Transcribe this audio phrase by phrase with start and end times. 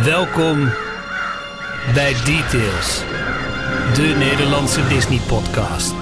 [0.00, 0.70] Welkom
[1.94, 3.02] bij Details,
[3.94, 5.94] de Nederlandse Disney-podcast.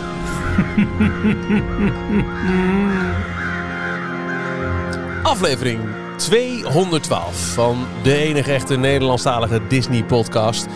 [5.22, 5.80] Aflevering
[6.16, 10.66] 212 van de enige echte Nederlandstalige Disney-podcast.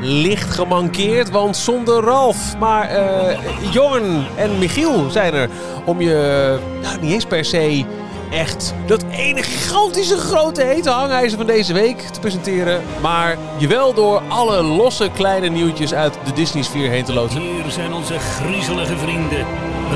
[0.00, 2.58] Licht gemankeerd, want zonder Ralf.
[2.58, 3.38] Maar eh
[3.72, 5.48] Jorn en Michiel zijn er
[5.84, 7.84] om je nou, niet eens per se
[8.30, 12.82] echt dat ene gigantische grote hete hangijzer van deze week te presenteren.
[13.00, 17.40] Maar je wel door alle losse kleine nieuwtjes uit de Disney-sfeer heen te loodsen.
[17.40, 19.46] Hier zijn onze griezelige vrienden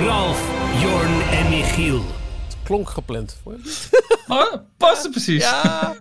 [0.07, 0.49] Ralf,
[0.83, 2.05] Jorn en Michiel.
[2.63, 3.37] Klonk gepland.
[4.29, 5.43] Oh, past er precies.
[5.43, 5.95] Ja.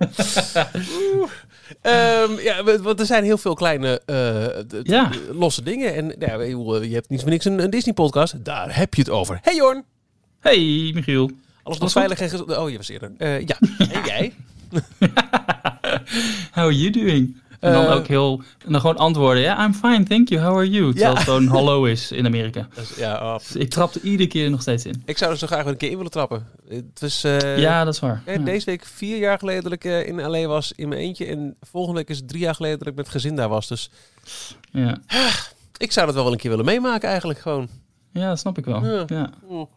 [1.82, 5.10] Ehm, ja, want er zijn heel veel kleine eh, Ja.
[5.32, 5.96] losse dingen.
[5.96, 8.46] En ja, bedoel, je hebt niet voor niks een, een Disney-podcast.
[8.46, 9.40] Daar heb je het over.
[9.42, 9.84] Hey Jorn!
[10.40, 11.32] Hey, Michiel.
[11.64, 12.58] Alles nog veilig en gezond?
[12.58, 13.12] Oh, je was eerder.
[13.18, 13.58] Eh, ja.
[13.92, 14.34] En jij?
[16.54, 17.42] How are you doing?
[17.60, 18.42] En dan Eh, ook heel...
[18.66, 19.42] En dan gewoon antwoorden.
[19.44, 20.42] Ja, I'm fine, thank you.
[20.44, 20.92] How are you?
[20.92, 22.68] Terwijl het gewoon hallo is in Amerika.
[22.76, 25.02] Dus, ja, oh, Dus ik trap er iedere keer nog steeds in.
[25.06, 26.48] ik zou er zo graag een keer in willen trappen.
[26.68, 28.22] Het was eh, ja, dat is waar.
[28.26, 28.42] eh, Ja.
[28.42, 31.26] deze week vier jaar geleden dat ik in LA was in mijn eentje.
[31.26, 33.68] En volgende week is het drie jaar geleden dat ik met gezin daar was.
[33.68, 33.90] Dus
[34.72, 34.98] Ja.
[35.78, 37.68] ik zou dat wel wel een keer willen meemaken eigenlijk gewoon.
[38.12, 38.86] ja, dat snap ik wel.
[38.86, 39.04] Ja.
[39.08, 39.30] Ja.
[39.50, 39.68] Mm.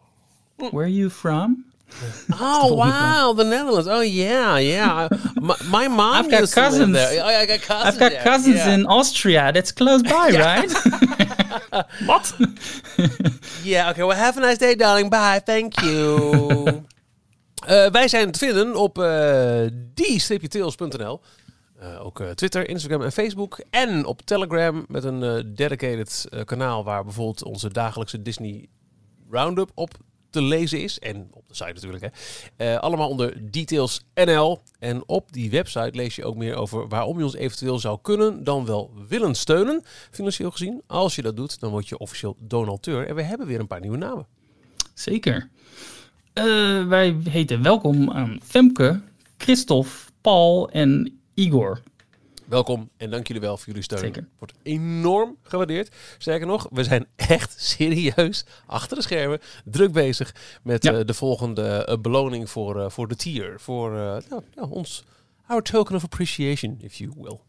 [0.57, 1.65] Where are you from?
[2.39, 3.87] Oh, wow, the Netherlands.
[3.87, 5.07] Oh, yeah, yeah.
[5.35, 6.93] My, my mom I've got cousins.
[6.93, 7.23] there.
[7.23, 8.23] Oh, yeah, I got cousins I've got there.
[8.23, 8.73] cousins yeah.
[8.73, 9.51] in Austria.
[9.51, 10.71] That's close by, right?
[12.05, 12.35] Wat?
[13.63, 14.03] Yeah, okay.
[14.03, 15.09] Well, have a nice day, darling.
[15.09, 15.41] Bye.
[15.45, 16.83] Thank you.
[17.65, 19.61] Eh, wij zijn te vinden op uh,
[21.99, 23.59] ook Twitter, Instagram en Facebook.
[23.69, 28.67] En op Telegram met een dedicated kanaal waar bijvoorbeeld onze dagelijkse Disney
[29.29, 29.97] Roundup op
[30.37, 30.99] te lezen is.
[30.99, 32.03] En op de site natuurlijk.
[32.03, 32.09] Hè.
[32.65, 34.61] Eh, allemaal onder Details NL.
[34.79, 38.43] En op die website lees je ook meer over waarom je ons eventueel zou kunnen
[38.43, 39.81] dan wel willen steunen.
[40.11, 40.81] Financieel gezien.
[40.87, 43.07] Als je dat doet, dan word je officieel donateur.
[43.07, 44.25] En we hebben weer een paar nieuwe namen.
[44.93, 45.49] Zeker.
[46.33, 49.01] Eh, wij heten welkom aan Femke,
[49.37, 51.81] Christophe, Paul en Igor.
[52.47, 53.99] Welkom en dank jullie wel voor jullie steun.
[53.99, 54.27] Zeker.
[54.37, 55.95] Wordt enorm gewaardeerd.
[56.17, 60.93] Sterker nog, we zijn echt serieus achter de schermen druk bezig met Ja.
[60.93, 63.59] eh, de volgende eh, beloning voor, eh, voor de tier.
[63.59, 65.03] Voor nou, ja, ons,
[65.47, 67.39] our token of appreciation, if you will.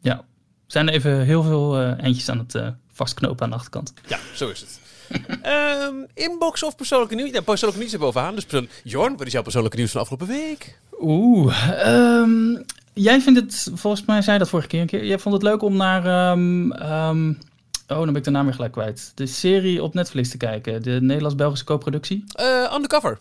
[0.00, 0.22] Ja, we
[0.66, 3.92] zijn even heel veel eindjes aan het vastknopen aan de achterkant.
[4.08, 4.80] Ja, zo is het.
[5.42, 7.30] Ehm, inbox of persoonlijke nieuws?
[7.30, 8.34] Ja, persoonlijke nieuws er bovenaan.
[8.34, 8.46] Dus
[8.84, 10.78] Jorn, wat is jouw persoonlijke nieuws van de afgelopen week?
[11.00, 12.62] Oeh, ehm,
[13.02, 15.42] jij vindt het, volgens mij zei je dat vorige keer een keer, jij vond het
[15.42, 19.26] leuk om naar, ehm, ehm, oh dan ben ik de naam weer gelijk kwijt, de
[19.26, 22.24] serie op Netflix te kijken, de Nederlands-Belgische co-productie.
[22.32, 23.18] Eh, undercover.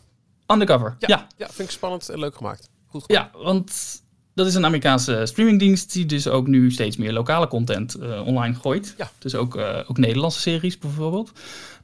[0.48, 1.28] Undercover, Ja, ja.
[1.38, 1.46] ja.
[1.46, 2.70] vind ik spannend en leuk gemaakt.
[2.88, 3.30] Goed gemaakt.
[3.34, 4.02] Ja, want
[4.34, 8.56] dat is een Amerikaanse streamingdienst die dus ook nu steeds meer lokale content eh, online
[8.56, 8.94] gooit.
[8.98, 9.12] Ja.
[9.18, 11.32] Dus ook, eh, ook Nederlandse series bijvoorbeeld.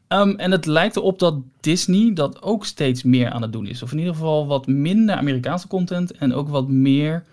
[0.08, 3.84] Ehm, en het lijkt erop dat Disney dat ook steeds meer aan het doen is.
[3.84, 7.24] Of in ieder geval wat minder Amerikaanse content en ook wat meer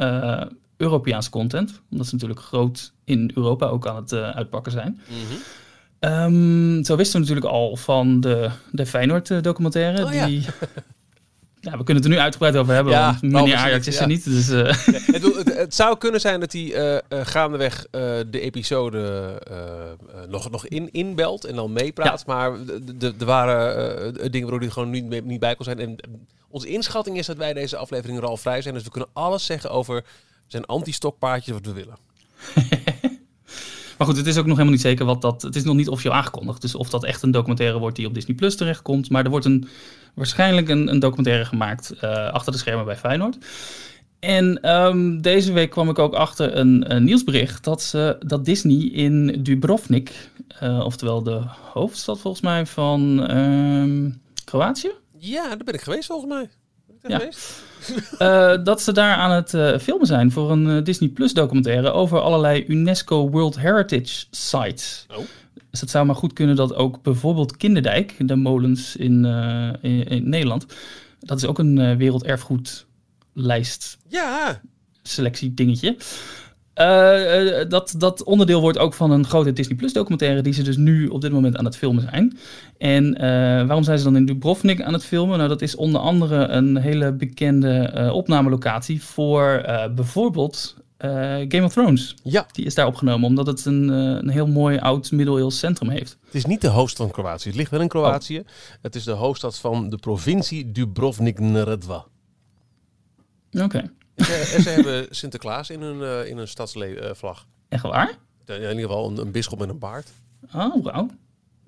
[0.00, 0.42] eh,
[0.76, 1.80] Europeaanse content.
[1.90, 5.00] Omdat ze natuurlijk groot in Europa ook aan het eh, uitpakken zijn.
[5.08, 5.16] Mhm.
[5.98, 10.04] Ehm, zo wisten we natuurlijk al van de, de Feyenoord-documentaire.
[10.04, 10.26] Oh ja.
[10.26, 10.40] die,
[11.60, 13.66] ja, we kunnen het er nu uitgebreid over hebben, Ja, want Ralf meneer is er
[13.66, 14.02] Ajax niet, is ja.
[14.02, 14.24] er niet.
[14.24, 18.00] Dus, eh, het, het zou kunnen zijn dat hij eh, eh, gaandeweg eh,
[18.30, 22.26] de episode eh, eh, nog, nog in, inbelt en dan meepraat.
[22.26, 22.52] Maar
[23.00, 23.74] er waren
[24.20, 25.78] eh, dingen waardoor hij gewoon niet, mee- niet bij kon zijn.
[25.78, 26.10] En eh,
[26.50, 28.74] onze inschatting is dat wij deze aflevering Ralf vrij zijn.
[28.74, 30.04] Dus we kunnen alles zeggen over
[30.46, 31.96] zijn anti-stokpaardjes wat we willen.
[33.98, 35.42] maar goed, het is ook nog helemaal niet zeker wat dat.
[35.42, 36.60] Het is nog niet officieel aangekondigd.
[36.60, 39.10] Dus of dat echt een documentaire wordt die op Disney Plus terechtkomt.
[39.10, 39.68] Maar er wordt een,
[40.14, 43.38] waarschijnlijk een, een documentaire gemaakt eh, achter de schermen bij Feyenoord.
[44.20, 48.76] En ehm, deze week kwam ik ook achter een, een nieuwsbericht dat, ze, dat Disney
[48.76, 51.40] in Dubrovnik, eh, oftewel de
[51.72, 54.10] hoofdstad volgens mij van ehm,
[54.44, 54.90] Kroatië,
[55.20, 56.48] Ja, daar ben ik geweest volgens mij.
[57.02, 57.18] Ja.
[57.18, 57.62] geweest?
[58.18, 61.90] Eh, dat ze daar aan het eh, filmen zijn voor een eh, Disney Plus documentaire
[61.90, 65.06] over allerlei UNESCO World Heritage sites.
[65.10, 65.16] Oh.
[65.70, 69.24] Dus het zou maar goed kunnen dat ook bijvoorbeeld Kinderdijk, de molens in,
[69.80, 70.66] in, in Nederland,
[71.20, 74.60] dat is ook een werelderfgoedlijst Ja,
[75.02, 75.96] selectie dingetje.
[76.80, 80.62] Eh, eh, dat, dat onderdeel wordt ook van een grote Disney Plus documentaire die ze
[80.62, 82.38] dus nu op dit moment aan het filmen zijn.
[82.78, 85.36] En eh, waarom zijn ze dan in Dubrovnik aan het filmen?
[85.36, 89.62] Nou, dat is onder andere een hele bekende eh, opnamelocatie voor
[89.94, 90.76] bijvoorbeeld
[91.48, 92.14] Game of Thrones.
[92.22, 96.16] ja, Die is daar opgenomen omdat het een, een heel mooi oud middeleeuws centrum heeft.
[96.24, 97.48] het is niet de hoofdstad van Kroatië.
[97.48, 98.42] Het ligt wel in Kroatië.
[98.82, 102.04] Het is de hoofdstad van de provincie Dubrovnik-Neretva.
[103.52, 103.90] Oké.
[104.28, 107.46] En ze hebben Sinterklaas in hun, eh, in hun stadsvlag.
[107.68, 108.18] Echt waar?
[108.46, 110.10] in ieder geval een, een bisschop met een baard.
[110.54, 111.10] Oh, wauw.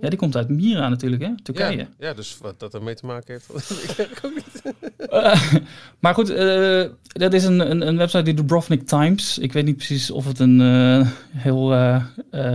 [0.03, 1.31] Ja, die komt uit Mira natuurlijk, hè?
[1.43, 1.77] Turkije.
[1.77, 4.75] Ja, ja, dus wat dat ermee te maken heeft, ik weet ook niet.
[4.97, 5.55] Eh,
[5.99, 9.39] maar goed, eh, dat is een, een, een, website die Dubrovnik Times.
[9.39, 11.69] Ik weet niet precies of het een uh, heel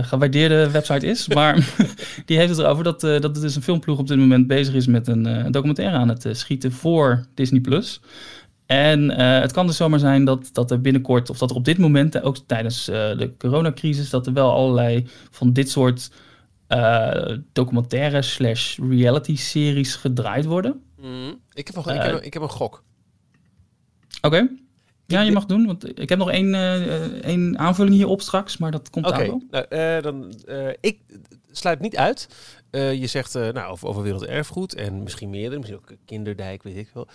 [0.02, 1.28] gewaardeerde website is.
[1.34, 1.74] maar
[2.26, 4.86] die heeft het erover dat, dat het dus een filmploeg op dit moment bezig is
[4.86, 7.60] met een documentaire aan het schieten voor Disney+.
[7.60, 8.00] Plus.
[8.68, 11.78] En het kan dus zomaar zijn dat, dat er binnenkort, of dat er op dit
[11.78, 16.10] moment, ook tijdens de coronacrisis, dat er wel allerlei van dit soort
[16.68, 20.82] uh, documentaire slash reality series gedraaid worden.
[21.00, 21.40] Mm.
[21.52, 22.82] Ik, heb nog, ik, heb, ik heb een gok.
[24.20, 24.48] Oké.
[25.06, 26.54] Ja, je mag doen, want ik heb nog één,
[27.22, 29.28] één aanvulling hierop straks, maar dat komt okay.
[29.28, 29.66] ook wel.
[29.70, 30.34] Nou, dan,
[30.80, 31.00] ik
[31.50, 32.28] sluit niet uit.
[32.70, 37.08] Je zegt nou, over, over werelderfgoed en misschien meerdere, misschien ook Kinderdijk, weet ik veel.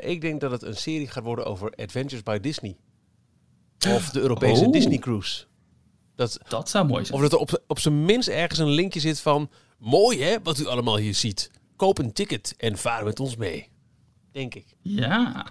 [0.00, 2.76] ik denk dat het een serie gaat worden over Adventures by Disney.
[3.88, 4.72] Of de Europese oh.
[4.72, 5.44] Disney Cruise.
[6.14, 7.16] Dat, dat zou mooi zijn.
[7.16, 9.50] Of dat er op, op zijn minst ergens een linkje zit van...
[9.78, 11.50] Mooi hè, wat u allemaal hier ziet.
[11.76, 13.68] Koop een ticket en vaar met ons mee.
[14.32, 14.66] Denk ik.
[14.82, 15.46] Ja,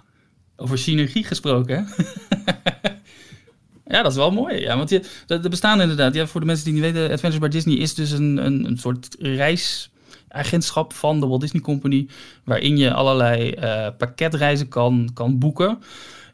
[0.56, 1.88] over synergie gesproken
[3.88, 4.60] Ja, dat is wel mooi.
[4.60, 7.48] Ja, want je, er bestaan inderdaad, ja, voor de mensen die niet weten, Adventures by
[7.48, 12.08] Disney is dus een, een, een soort reisagentschap van de Walt Disney Company,
[12.44, 15.78] waarin je allerlei uh, pakketreizen kan, kan boeken.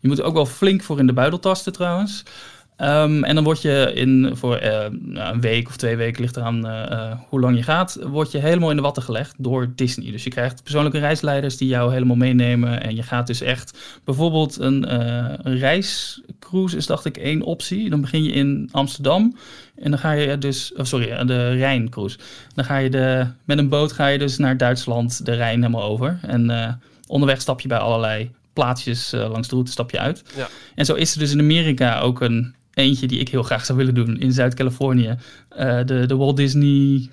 [0.00, 2.22] Je moet er ook wel flink voor in de buidel tasten trouwens.
[2.78, 6.66] Um, en dan word je in, voor uh, een week of twee weken, ligt eraan
[6.66, 10.10] uh, hoe lang je gaat, word je helemaal in de watten gelegd door Disney.
[10.10, 12.82] Dus je krijgt persoonlijke reisleiders die jou helemaal meenemen.
[12.82, 17.90] En je gaat dus echt, bijvoorbeeld een, uh, een reiscruise is dacht ik één optie.
[17.90, 19.36] Dan begin je in Amsterdam
[19.76, 22.18] en dan ga je dus, oh sorry, de Rijncruise.
[22.54, 25.88] Dan ga je de, met een boot ga je dus naar Duitsland de Rijn helemaal
[25.88, 26.18] over.
[26.22, 30.22] En onderweg stap je bij allerlei plaatsjes langs de route, stap je uit.
[30.36, 30.48] Ja.
[30.74, 33.78] En zo is er dus in Amerika ook een eentje die ik heel graag zou
[33.78, 35.16] willen doen in Zuid-Californië.
[35.58, 37.08] Uh, de, de Walt Disney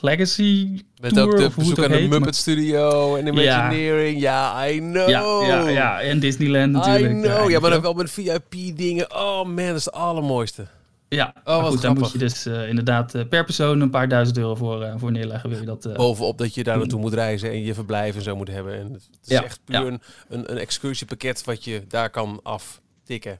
[0.00, 4.20] Legacy Met Tour, ook de bezoek aan de Muppet Studio en Imagineering.
[4.20, 4.64] Ja.
[4.64, 5.08] ja, I know.
[5.08, 7.14] Ja, ja, ja, en Disneyland natuurlijk.
[7.14, 7.50] I know.
[7.50, 9.14] Ja, maar dan wel met VIP dingen.
[9.14, 10.66] Oh man, dat is het allermooiste.
[11.08, 14.38] Ja, oh, goed, daar moet je dus uh, inderdaad uh, per persoon een paar duizend
[14.38, 15.50] euro voor, uh, voor neerleggen.
[15.50, 18.36] Wil je dat, Bovenop dat je daar naartoe moet reizen en je verblijf en zo
[18.36, 18.78] moet hebben.
[18.78, 19.86] En het is ja, echt puur ja.
[19.86, 23.38] een, een, een excursiepakket wat je daar kan aftikken.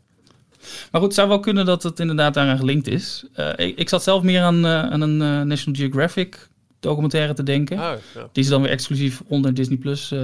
[0.91, 3.25] Maar goed, het zou wel kunnen dat het inderdaad daaraan gelinkt is.
[3.37, 6.49] Uh, ik, ik, zat zelf meer aan, uh, aan een uh, National Geographic
[6.81, 7.79] documentaire te denken.
[7.79, 8.29] Oh, ja.
[8.33, 10.15] Die ze dan weer exclusief onder Disney Plus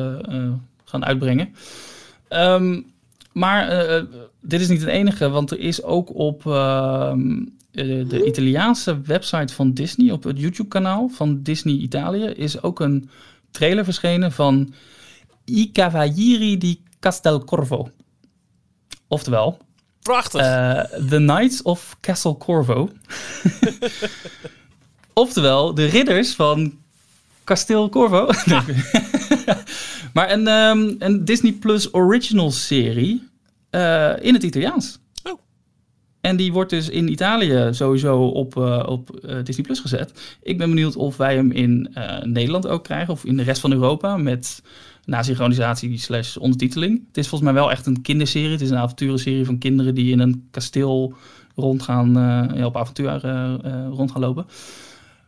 [0.84, 1.54] gaan uitbrengen.
[2.30, 2.90] Um,
[3.32, 3.66] maar
[4.40, 9.72] dit is niet het enige, want er is ook op ehm, de Italiaanse website van
[9.72, 13.10] Disney, op het YouTube-kanaal van Disney Italië, is ook een
[13.50, 14.74] trailer verschenen van
[15.50, 17.90] I Cavalieri di Castelcorvo.
[19.08, 19.58] Oftewel,
[20.02, 20.40] Prachtig.
[20.40, 22.90] Uh, The Knights of Castle Corvo.
[25.12, 26.78] Oftewel, de ridders van
[27.44, 28.26] Kasteel Corvo.
[30.14, 33.28] maar een, um, een Disney Plus original serie
[33.70, 34.98] uh, in het Italiaans.
[35.22, 35.38] Oh.
[36.20, 40.36] En die wordt dus in Italië sowieso op, uh, op Disney Plus gezet.
[40.42, 43.12] Ik ben benieuwd of wij hem in Nederland ook krijgen.
[43.12, 44.62] Of in de rest van Europa met
[45.04, 47.02] na synchronisatie slash ondertiteling.
[47.06, 48.50] Het is volgens mij wel echt een kinderserie.
[48.50, 51.14] Het is een avonturenserie van kinderen die in een kasteel
[51.54, 53.54] rondgaan, uh, ja, op avontuur uh,
[53.90, 54.46] rond gaan lopen.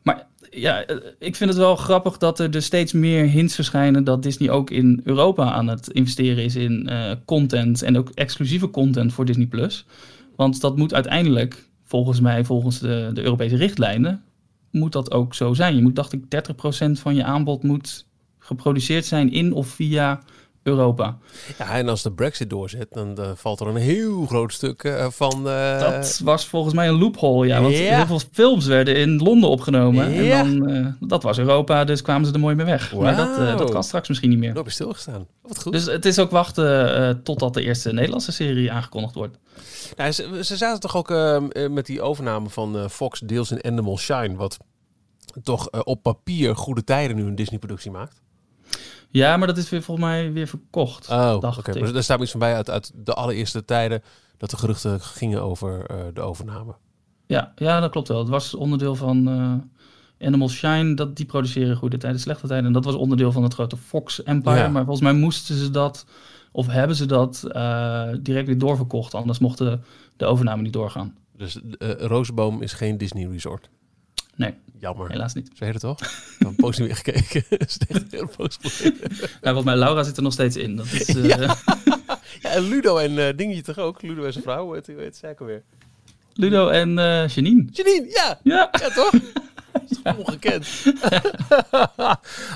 [0.02, 0.84] Maar ja,
[1.18, 4.70] ik vind het wel grappig dat er dus steeds meer hints verschijnen dat Disney ook
[4.70, 6.90] in Europa aan het investeren is in
[7.24, 9.86] content en ook exclusieve content voor Disney Plus.
[10.36, 14.22] Want dat moet uiteindelijk, volgens mij, volgens de, de Europese richtlijnen,
[14.70, 15.76] moet dat ook zo zijn.
[15.76, 18.06] Je moet, dacht ik, 30% van je aanbod moet
[18.44, 20.20] geproduceerd zijn in of via
[20.62, 21.18] Europa.
[21.58, 25.06] Ja, en als de Brexit doorzet, dan uh, valt er een heel groot stuk uh,
[25.10, 25.46] van.
[25.46, 25.80] Uh...
[25.80, 27.60] Dat was volgens mij een loophole, ja.
[27.60, 30.10] Want heel veel films werden in Londen opgenomen.
[30.10, 30.38] Ja.
[30.38, 32.90] En dan, dat was Europa, dus kwamen ze er mooi mee weg.
[32.90, 33.02] Wow.
[33.02, 34.54] Maar dat, dat kan straks misschien niet meer.
[34.54, 35.26] Nooit stilgestaan.
[35.42, 35.72] Wat goed.
[35.72, 39.38] Dus het is ook wachten totdat de eerste Nederlandse serie aangekondigd wordt.
[39.96, 41.08] Nou, ze, ze zaten toch ook
[41.70, 44.56] met die overname van Fox deels in Animal Shine, wat
[45.42, 48.22] toch op papier goede tijden nu een Disney-productie maakt.
[49.16, 51.08] Ja, maar dat is weer volgens mij weer verkocht.
[51.08, 51.58] Oh, oké.
[51.58, 51.92] Okay.
[51.92, 54.02] Daar staat iets van bij uit, uit de allereerste tijden
[54.36, 56.74] dat de geruchten gingen over uh, de overname.
[57.26, 58.18] Ja, ja, dat klopt wel.
[58.18, 62.66] Het was onderdeel van uh, Animal Shine, dat die produceren goede tijden, slechte tijden.
[62.66, 64.56] En dat was onderdeel van het grote Fox Empire.
[64.56, 64.68] Ja.
[64.68, 66.06] Maar volgens mij moesten ze dat,
[66.52, 69.14] of hebben ze dat uh, direct weer doorverkocht.
[69.14, 69.78] Anders mocht de,
[70.16, 71.16] de overname niet doorgaan.
[71.36, 71.60] Dus
[71.98, 73.70] Roosboom is geen Disney Resort?
[74.36, 74.54] Nee.
[74.78, 75.10] Jammer.
[75.10, 75.50] Helaas niet.
[75.54, 76.00] Ze het toch?
[76.00, 77.44] Ik heb post niet meer gekeken.
[78.08, 78.26] nou,
[79.40, 80.76] volgens mij Laura zit er nog steeds in.
[80.76, 81.24] Dat is, uh...
[81.28, 81.36] ja.
[82.40, 82.50] ja.
[82.50, 84.02] en Ludo en eh Dingetje toch ook?
[84.02, 85.62] Ludo en zijn vrouw, hoe heet zij ook alweer?
[86.34, 87.64] Ludo en eh Janine.
[87.72, 88.40] Janine, ja!
[88.42, 88.68] Ja.
[88.72, 89.10] Ja, toch?
[89.72, 90.66] Dat is toch ongekend.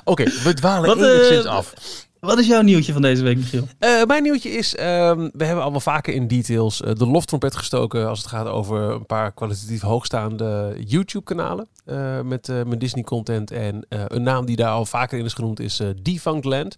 [0.04, 1.74] Oké, we dwalen Wat, eh, enigszins af.
[2.20, 3.68] Wat is jouw nieuwtje van deze week, Michiel?
[3.78, 8.08] Eh, mijn nieuwtje is, ehm, we hebben allemaal vaker in details eh, de loftrompet gestoken
[8.08, 13.50] als het gaat over een paar kwalitatief hoogstaande YouTube-kanalen eh, met, met Disney-content.
[13.50, 16.76] En een naam die daar al vaker in is genoemd is Defunct Land.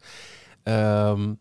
[0.62, 1.32] Ehm,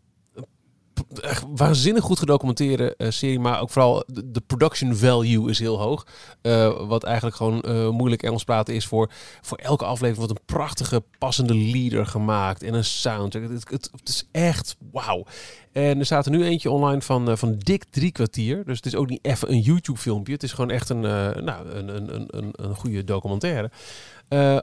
[1.20, 6.06] echt waanzinnig goed gedocumenteerde eh, serie, maar ook vooral de, production value is heel hoog.
[6.42, 10.56] Eh, wat eigenlijk gewoon eh, moeilijk Engels praten is voor, voor elke aflevering wordt een
[10.56, 13.42] prachtige passende leader gemaakt en een soundtrack.
[13.42, 15.24] Het, is echt wauw.
[15.72, 18.64] En er staat er nu eentje online van, van dik drie kwartier.
[18.64, 20.32] Dus het is ook niet even een YouTube filmpje.
[20.32, 23.70] Het is gewoon echt een, nou, een, een, een, een, goede documentaire.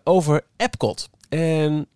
[0.03, 1.09] over Epcot.
[1.29, 1.87] En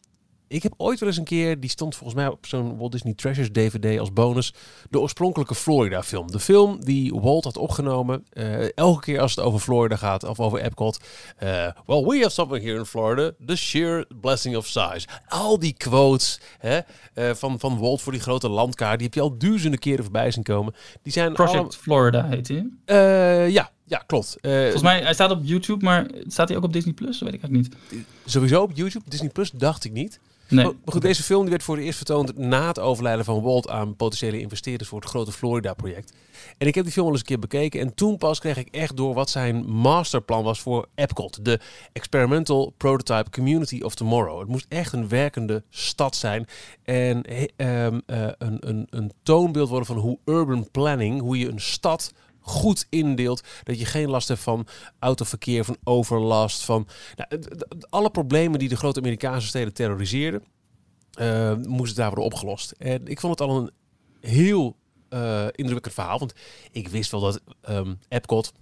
[0.51, 3.13] ik heb ooit wel eens een keer, die stond volgens mij op zo'n Walt Disney
[3.13, 4.53] Treasures DVD als bonus,
[4.89, 6.31] de oorspronkelijke Florida film.
[6.31, 10.39] De film die Walt had opgenomen, eh, elke keer als het over Florida gaat of
[10.39, 10.99] over Epcot.
[11.37, 11.49] eh,
[11.85, 15.07] well, we have something here in Florida, the sheer blessing of size.
[15.27, 16.79] Al die quotes hè,
[17.13, 20.31] eh, van, van Walt voor die grote landkaart, die heb je al duizenden keren voorbij
[20.31, 20.73] zien komen.
[21.03, 23.49] Die zijn Project allemaal- Florida heet hij.
[23.49, 24.37] ja, ja, klopt.
[24.41, 27.19] Eh, Volgens mij, hij staat op YouTube, maar staat hij ook op Disney Plus?
[27.19, 28.05] Dat weet ik eigenlijk niet.
[28.25, 30.19] Sowieso op YouTube, Disney Plus dacht ik niet.
[30.47, 30.65] Nee.
[30.65, 33.69] Maar goed, deze film die werd voor het eerst vertoond na het overlijden van Walt
[33.69, 36.13] aan potentiële investeerders voor het grote Florida-project.
[36.57, 38.67] En ik heb die film al eens een keer bekeken en toen pas kreeg ik
[38.71, 41.59] echt door wat zijn masterplan was voor Epcot, de
[41.93, 44.39] Experimental Prototype Community of Tomorrow.
[44.39, 46.45] Het moest echt een werkende stad zijn
[46.83, 51.47] en he- ehm, eh, een, een, een toonbeeld worden van hoe urban planning, hoe je
[51.49, 53.43] een stad goed indeelt.
[53.63, 54.67] Dat je geen last hebt van
[54.99, 57.41] autoverkeer, van overlast, van nou,
[57.89, 60.43] alle problemen die de grote Amerikaanse steden terroriseerden,
[61.11, 62.71] eh, moesten daar worden opgelost.
[62.71, 63.71] En ik vond het al een
[64.19, 64.75] heel
[65.09, 66.19] eh, indrukwekkend verhaal.
[66.19, 66.33] Want
[66.71, 68.53] ik wist wel dat ehm, Epcot,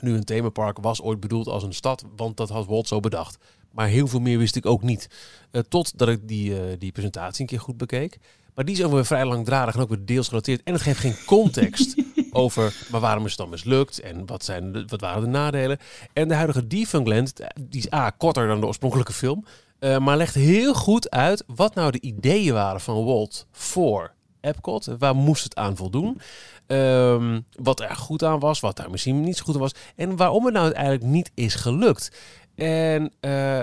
[0.00, 2.04] nu een themapark, was ooit bedoeld als een stad.
[2.16, 3.38] Want dat had Walt zo bedacht.
[3.70, 5.08] Maar heel veel meer wist ik ook niet.
[5.52, 8.18] Uh, totdat ik die, uh, die presentatie een keer goed bekeek.
[8.54, 10.62] Maar die is ook weer vrij langdradig en ook weer deels gerelateerd.
[10.62, 11.94] En het geeft geen context
[12.36, 15.78] over maar waarom is het dan mislukt en wat, zijn wat waren de nadelen.
[16.12, 19.44] En de huidige Defunctland, die is A, korter dan de oorspronkelijke film.
[19.80, 24.88] Uh, maar legt heel goed uit wat nou de ideeën waren van Walt voor Epcot.
[24.98, 26.20] Waar moest het aan voldoen?
[26.66, 29.74] Um, wat er goed aan was, wat daar misschien niet zo goed was.
[29.96, 32.16] En waarom het nou uiteindelijk niet is gelukt.
[32.54, 33.60] En uh,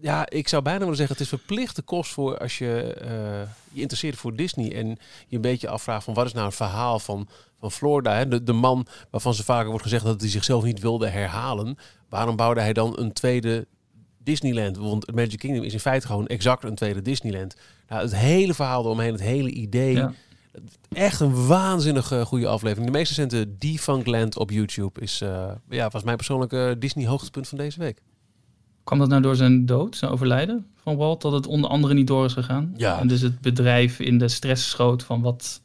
[0.00, 3.80] ja, ik zou bijna willen zeggen, het is verplichte kost voor als je uh, je
[3.80, 4.88] interesseert voor Disney en
[5.26, 7.28] je een beetje afvraagt van wat is nou het verhaal van,
[7.60, 8.14] van Florida.
[8.14, 8.28] Hè?
[8.28, 11.78] De, de man waarvan ze vaker wordt gezegd dat hij zichzelf niet wilde herhalen.
[12.08, 13.66] Waarom bouwde hij dan een tweede
[14.18, 14.76] Disneyland?
[14.76, 17.56] Want Magic Kingdom is in feite gewoon exact een tweede Disneyland.
[17.88, 19.94] Nou, het hele verhaal eromheen, het hele idee.
[19.94, 20.12] Ja.
[20.92, 22.86] Echt een waanzinnig uh, goede aflevering.
[22.86, 27.58] De meest recente Defunctland op YouTube is, uh, ja, was mijn persoonlijke Disney hoogtepunt van
[27.58, 28.00] deze week.
[28.84, 32.06] Kwam dat nou door zijn dood, zijn overlijden van Walt, dat het onder andere niet
[32.06, 32.74] door is gegaan?
[32.76, 32.98] Ja.
[32.98, 35.60] En dus het bedrijf in de stress schoot van wat,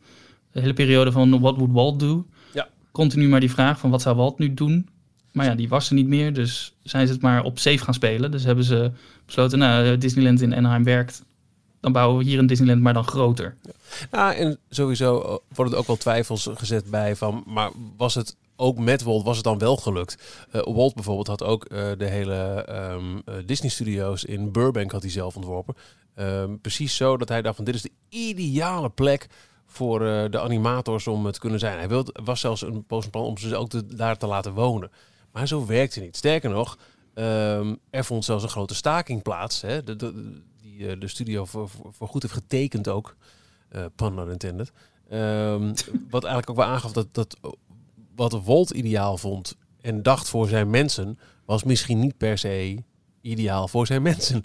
[0.51, 2.25] de hele periode van what would Walt do?
[2.53, 2.67] Ja.
[2.91, 4.89] Continu maar die vraag van wat zou Walt nu doen?
[5.31, 7.93] Maar ja, die was er niet meer, dus zijn ze het maar op safe gaan
[7.93, 8.31] spelen.
[8.31, 8.91] Dus hebben ze
[9.25, 11.23] besloten, nou, Disneyland in Anaheim werkt,
[11.79, 13.55] dan bouwen we hier een Disneyland, maar dan groter.
[13.61, 13.71] Ja.
[14.11, 18.77] Nou, en sowieso worden er ook wel twijfels gezet bij van, maar was het ook
[18.77, 20.45] met Walt was het dan wel gelukt.
[20.53, 25.01] Uh, Walt bijvoorbeeld had ook uh, de hele um, uh, Disney Studios in Burbank had
[25.01, 25.75] hij zelf ontworpen.
[26.15, 29.27] Um, precies zo dat hij dacht van dit is de ideale plek
[29.65, 31.77] voor de animators om te kunnen zijn.
[31.77, 34.91] Hij wilde, was zelfs een plan om ze ook daar te laten wonen.
[35.31, 36.17] Maar zo werkte niet.
[36.17, 36.77] Sterker nog,
[37.13, 39.61] um, er vond zelfs een grote staking plaats.
[39.61, 39.95] Hè, de,
[40.61, 43.15] die de studio voor, voor, goed heeft getekend ook.
[43.71, 44.15] Uh, pun
[46.09, 47.37] wat eigenlijk ook wel aangaf dat, dat
[48.19, 52.83] wat Walt ideaal vond en dacht voor zijn mensen, was misschien niet per se
[53.21, 54.43] ideaal voor zijn mensen.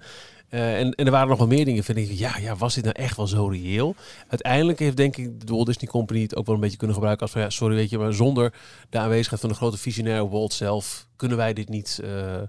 [0.50, 1.84] Uh, en, er waren nog wel meer dingen.
[1.84, 3.94] Vind ik, ja, ja, was dit nou echt wel zo reëel?
[4.28, 7.24] Uiteindelijk heeft denk ik de Walt Disney Company het ook wel een beetje kunnen gebruiken
[7.24, 8.54] als van ja, sorry, weet je, maar zonder
[8.90, 12.42] de aanwezigheid van de grote visionair Walt zelf kunnen wij dit niet uh,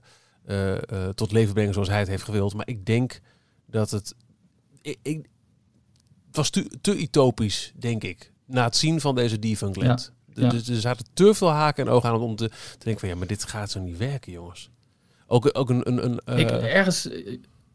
[0.45, 2.53] uh, tot leven brengen zoals hij het heeft gewild.
[2.53, 3.19] Maar ik denk
[3.65, 4.15] dat het,
[4.81, 5.29] ik,
[6.27, 10.01] het was te, te utopisch, denk ik, na het zien van deze Defunctland.
[10.09, 10.14] Ja.
[10.35, 10.49] Ja.
[10.49, 13.15] Dus er zaten te veel haken en ogen aan om te, te denken van ja,
[13.15, 14.69] maar dit gaat zo niet werken, jongens.
[15.27, 15.87] Ook, ook een...
[15.87, 16.39] een, een uh...
[16.39, 17.09] ik, ergens,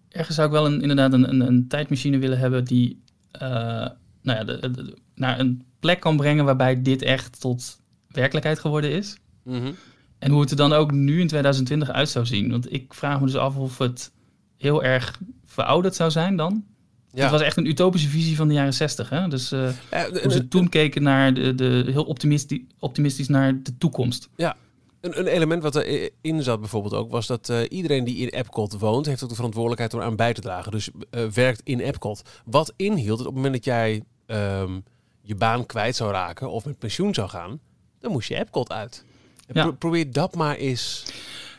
[0.08, 3.02] ergens zou ik wel een, inderdaad een, een, een tijdmachine willen hebben die
[3.42, 3.88] uh,
[4.22, 8.90] nou ja, de, de, naar een plek kan brengen waarbij dit echt tot werkelijkheid geworden
[8.90, 9.16] is.
[9.42, 9.74] Mm -hmm.
[10.18, 12.50] En hoe het er dan ook nu in 2020 uit zou zien.
[12.50, 14.12] Want ik vraag me dus af of het
[14.56, 16.64] heel erg verouderd zou zijn dan.
[17.12, 17.22] Ja.
[17.22, 19.08] Het was echt een utopische visie van de jaren 60.
[19.08, 19.28] Hè?
[19.28, 23.78] Dus eh, Eh, hoe ze toen keken naar de, de heel optimistisch, optimistisch naar de
[23.78, 24.28] toekomst.
[24.36, 28.78] een, een element wat erin zat bijvoorbeeld ook, was dat eh, iedereen die in Epcot
[28.78, 30.72] woont, heeft ook de verantwoordelijkheid om aan bij te dragen.
[30.72, 30.88] Dus
[31.34, 32.22] werkt in Epcot.
[32.44, 34.80] Wat inhield dat op het moment dat jij ehm,
[35.22, 37.60] je baan kwijt zou raken of met pensioen zou gaan,
[37.98, 39.04] dan moest je Epcot uit.
[39.52, 39.62] Ja.
[39.62, 41.04] pro- probeer dat maar eens.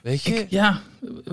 [0.01, 0.33] Weet je?
[0.35, 0.79] Ik- ja,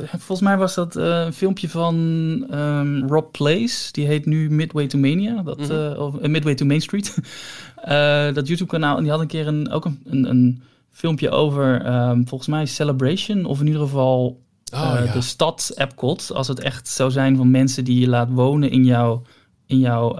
[0.08, 3.92] volgens mij was dat eh, een filmpje van ehm, Rob Place.
[3.92, 5.42] Die heet nu Midway to Mania.
[5.42, 5.70] Dat, Mhm.
[5.72, 7.14] eh, of eh, Midway to Main Street.
[8.34, 8.96] Dat YouTube-kanaal.
[8.96, 12.66] En die had een keer een, ook een, een, een filmpje over, ehm, volgens mij,
[12.66, 13.44] Celebration.
[13.44, 14.40] Of in ieder geval
[14.75, 15.12] Oh, ja.
[15.12, 16.32] de stad Epcot.
[16.34, 19.22] Als het echt zou zijn van mensen die je laat wonen in jouw,
[19.66, 20.16] in jouw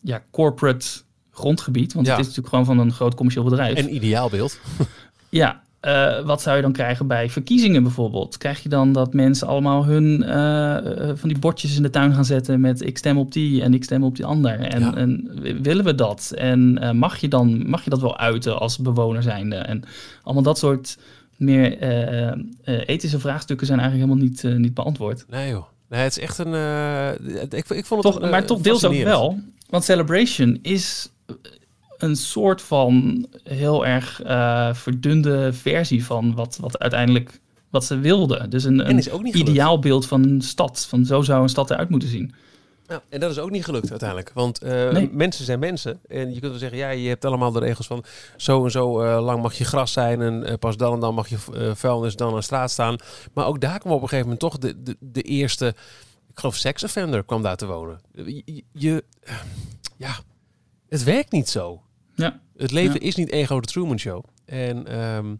[0.00, 0.86] ja, corporate
[1.30, 1.92] grondgebied.
[1.92, 2.12] Want Ja.
[2.12, 3.78] het is natuurlijk gewoon van een groot commercieel bedrijf.
[3.78, 4.60] Een ideaalbeeld.
[5.28, 8.38] Ja, eh, wat zou je dan krijgen bij verkiezingen bijvoorbeeld?
[8.38, 12.14] Krijg je dan dat mensen allemaal hun eh, eh, van die bordjes in de tuin
[12.14, 14.60] gaan zetten met ik stem op die en ik stem op die ander?
[14.60, 14.94] En, Ja.
[14.94, 15.30] en
[15.62, 16.32] willen we dat?
[16.36, 19.56] En mag, je dan, mag je dat wel uiten als bewoner zijnde?
[19.56, 19.82] En
[20.22, 20.98] allemaal dat soort
[21.36, 21.78] meer
[22.64, 25.24] ethische vraagstukken zijn eigenlijk helemaal niet, niet beantwoord.
[25.28, 25.64] Nee joh.
[25.88, 26.54] Nee, het is echt een...
[27.50, 29.38] ik, ik vond het Toch, een, maar toch deels ook wel.
[29.68, 31.10] Want Celebration is
[31.98, 38.50] een soort van heel erg eh, verdunde versie van wat, wat uiteindelijk wat ze wilden.
[38.50, 40.86] Dus een, En een ideaalbeeld van een stad.
[40.88, 42.34] Van zo zou een stad eruit moeten zien.
[42.88, 44.30] Ja, en dat is ook niet gelukt uiteindelijk.
[44.34, 45.10] Want eh, Nee.
[45.12, 46.00] mensen zijn mensen.
[46.08, 48.04] En je kunt wel zeggen, ja, je hebt allemaal de regels van
[48.36, 50.20] zo en zo eh, lang mag je gras zijn.
[50.20, 51.36] En pas dan en dan mag je
[51.74, 52.96] vuilnis dan aan de straat staan.
[53.32, 55.66] Maar ook daar kwam op een gegeven moment toch de, de, de eerste,
[56.30, 58.00] ik geloof, seksoffender kwam daar te wonen.
[58.72, 59.04] Je-
[59.96, 60.16] ja,
[60.88, 61.82] het werkt niet zo.
[62.16, 62.40] Ja.
[62.56, 63.00] Het leven Ja.
[63.06, 64.24] is niet één grote Truman Show.
[64.44, 65.34] En ehm,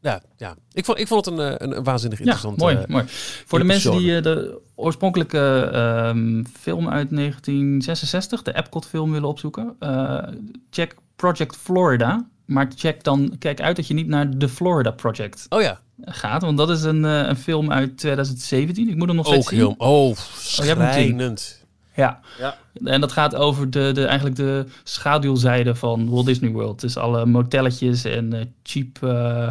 [0.00, 0.56] ja, ja.
[0.72, 3.04] Ik, vond, ik vond het een, eh, een, een waanzinnig Ja, interessant mooi, eh, mooi.
[3.46, 9.76] Voor de mensen die eh, de oorspronkelijke ehm, film uit 1966, de Epcot-film, willen opzoeken,
[10.70, 12.26] check Project Florida.
[12.44, 16.42] Maar check dan, kijk uit dat je niet naar de Florida Project Oh ja, gaat,
[16.42, 18.88] want dat is een, een film uit 2017.
[18.88, 19.58] Ik moet hem nog steeds ook zien.
[19.58, 19.74] heel...
[19.78, 20.74] Oh, gezien.
[20.76, 21.66] schrijnend.
[21.98, 22.20] Ja.
[22.38, 22.56] Ja.
[22.84, 26.80] En dat gaat over de, de, eigenlijk de schaduwzijde van Walt Disney World.
[26.80, 29.46] Dus alle motelletjes en eh, cheap, eh,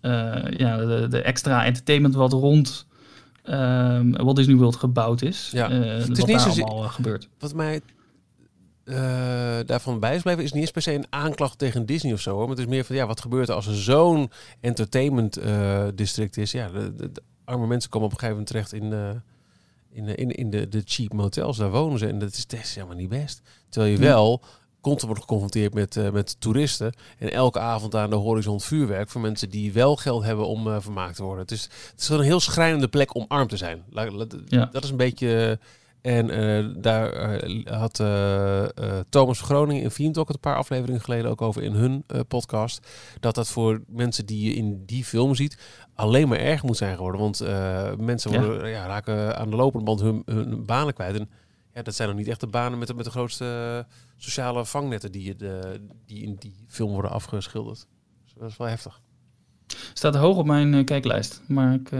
[0.00, 2.86] eh, ja, de, de extra entertainment wat rond
[3.42, 5.50] ehm, Walt Disney World gebouwd is.
[5.52, 5.70] Ja.
[5.70, 7.28] Eh, is wat niet daar zozeer- allemaal gebeurt.
[7.38, 7.80] Wat mij
[9.66, 12.30] daarvan bij is blijven, is niet eens per se een aanklacht tegen Disney of zo.
[12.30, 12.40] Hoor.
[12.40, 15.40] Maar het is meer van, ja, wat gebeurt er als er zo'n entertainment
[15.94, 16.52] district is?
[16.52, 19.22] Ja, de, de- de arme mensen komen op een gegeven moment terecht in,
[19.94, 21.56] in, eh, in, in de, de cheap motels.
[21.56, 23.40] Daar wonen ze en dat is, dat is helemaal niet best.
[23.68, 24.40] Terwijl je wel
[24.80, 26.92] constant wordt geconfronteerd met, eh, met toeristen.
[27.18, 30.76] En elke avond aan de horizon vuurwerk voor mensen die wel geld hebben om eh,
[30.80, 31.42] vermaakt te worden.
[31.42, 33.82] Het is, het is gewoon een heel schrijnende plek om arm te zijn.
[33.90, 34.68] La- la- Ja.
[34.72, 35.58] Dat is een beetje...
[36.04, 38.64] En eh, daar eh, had eh,
[39.08, 42.88] Thomas Groningen in Talk het een paar afleveringen geleden ook over in hun podcast.
[43.20, 45.58] Dat dat voor mensen die je in die film ziet
[45.94, 47.20] alleen maar erg moet zijn geworden.
[47.20, 47.38] Want
[48.00, 48.44] mensen Ja.
[48.44, 51.18] worden, ja, raken aan de lopende band hun, hun banen kwijt.
[51.18, 51.30] En
[51.72, 53.86] ja, dat zijn nog niet echt de banen met de, met de grootste
[54.16, 57.86] sociale vangnetten die, je de, die in die film worden afgeschilderd.
[58.24, 59.00] Dus dat is wel heftig.
[59.92, 61.42] Staat hoog op mijn kijklijst.
[61.46, 61.90] Maar ik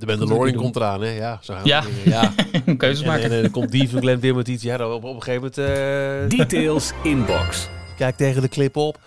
[0.00, 1.08] De Mandalorian komt eraan, hè?
[1.10, 1.84] Ja, zo gaan Ja.
[2.04, 2.32] Ja.
[2.76, 3.24] keuzes En, maken.
[3.24, 4.62] en, en dan komt die van Glenn weer met iets.
[4.62, 6.32] Ja, op, op een gegeven moment...
[6.32, 7.68] eh, Details inbox.
[7.96, 8.98] Kijk tegen de clip op.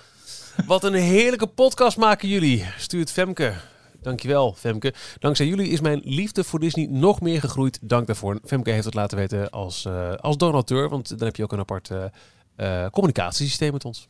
[0.67, 2.65] Wat een heerlijke podcast maken jullie.
[2.77, 3.53] Stuurt Femke.
[4.01, 4.93] Dankjewel, Femke.
[5.19, 7.79] Dankzij jullie is mijn liefde voor Disney nog meer gegroeid.
[7.82, 8.39] Dank daarvoor.
[8.45, 10.89] Femke heeft het laten weten als, eh, als donateur.
[10.89, 11.89] Want dan heb je ook een apart
[12.56, 14.08] eh, communicatiesysteem met ons.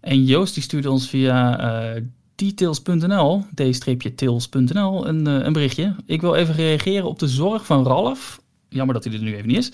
[0.00, 1.58] En Joost die stuurde ons via
[1.94, 2.02] eh,
[2.38, 5.94] details.nl, d-tails.nl, een, eh, een berichtje.
[6.06, 8.40] Ik wil even reageren op de zorg van Ralf.
[8.68, 9.72] Jammer dat hij er nu even niet is.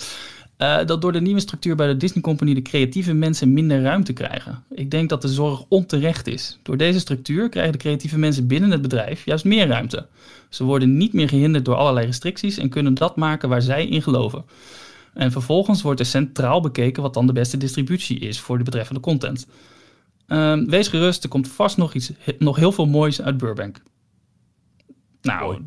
[0.57, 4.13] eh, dat door de nieuwe structuur bij de Disney Company de creatieve mensen minder ruimte
[4.13, 4.65] krijgen.
[4.71, 6.59] Ik denk dat de zorg onterecht is.
[6.63, 10.07] Door deze structuur krijgen de creatieve mensen binnen het bedrijf juist meer ruimte.
[10.49, 14.03] Ze worden niet meer gehinderd door allerlei restricties en kunnen dat maken waar zij in
[14.03, 14.45] geloven.
[15.15, 19.01] En vervolgens wordt er centraal bekeken wat dan de beste distributie is voor de betreffende
[19.01, 19.47] content.
[20.27, 23.83] Ehm, wees gerust, er komt vast nog, iets, nog heel veel moois uit Burbank.
[25.23, 25.59] Nou, Mooi.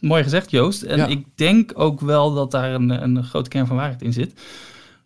[0.00, 0.82] mooi, gezegd Joost.
[0.82, 1.06] En Ja.
[1.06, 4.40] ik denk ook wel dat daar een, een grote kern van waarheid in zit.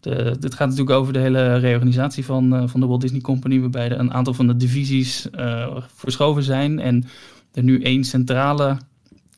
[0.00, 3.60] De, dit gaat natuurlijk over de hele reorganisatie van, eh, van de Walt Disney Company,
[3.60, 6.78] waarbij er een aantal van de divisies eh, verschoven zijn.
[6.80, 7.04] En
[7.52, 8.76] er nu één centrale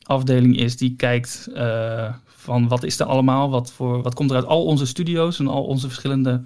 [0.03, 4.35] afdeling is die kijkt eh, van wat is er allemaal, wat, voor, wat komt er
[4.35, 6.41] uit al onze studio's en al onze verschillende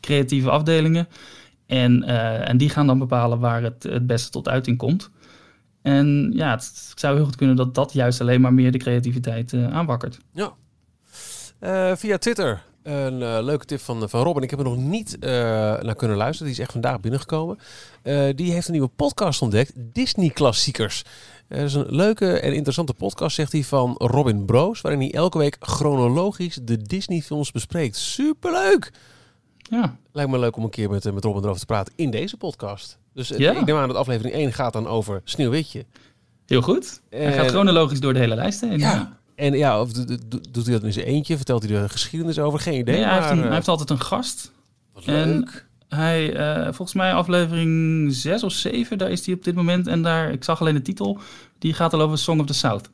[0.00, 1.08] creatieve afdelingen.
[1.70, 5.10] En, eh, en die gaan dan bepalen waar het het beste tot uiting komt.
[5.82, 9.52] En ja, het, zou heel goed kunnen dat dat juist alleen maar meer de creativiteit
[9.52, 10.18] eh, aanwakkert.
[10.32, 10.52] Ja.
[11.58, 12.62] Eh, via Twitter.
[12.82, 14.42] Een leuke tip van, van Robin.
[14.42, 16.46] Ik heb er nog niet naar kunnen luisteren.
[16.46, 17.58] Die is echt vandaag binnengekomen.
[18.34, 19.72] Die heeft een nieuwe podcast ontdekt.
[19.76, 21.04] Disney Klassiekers.
[21.48, 24.80] Dat is een leuke en interessante podcast, zegt hij, van Robin Broos.
[24.80, 27.96] Waarin hij elke week chronologisch de Disney films bespreekt.
[27.96, 28.90] Superleuk!
[29.70, 32.10] Ja, Lijkt me leuk om een keer met, eh, met Robin erover te praten in
[32.10, 32.98] deze podcast.
[33.14, 33.52] Dus eh, Ja.
[33.52, 35.84] ik neem aan dat aflevering 1 gaat dan over Sneeuwwitje.
[36.46, 37.00] heel goed.
[37.10, 38.78] Hij En- gaat chronologisch door de hele lijst heen.
[38.78, 39.18] Ja.
[39.34, 41.36] En ja, of do- do- do- doet hij dat in zijn eentje?
[41.36, 42.60] Vertelt hij er geschiedenis over?
[42.60, 42.94] Geen idee.
[42.94, 44.52] Nee, hij, heeft maar, hij eh, heeft altijd een gast.
[44.92, 45.68] wat en- leuk.
[45.88, 49.86] Hij, eh, volgens mij aflevering 6 of 7, daar is hij op dit moment.
[49.86, 51.18] En daar, ik zag alleen de titel,
[51.58, 52.88] die gaat al over Song of the South.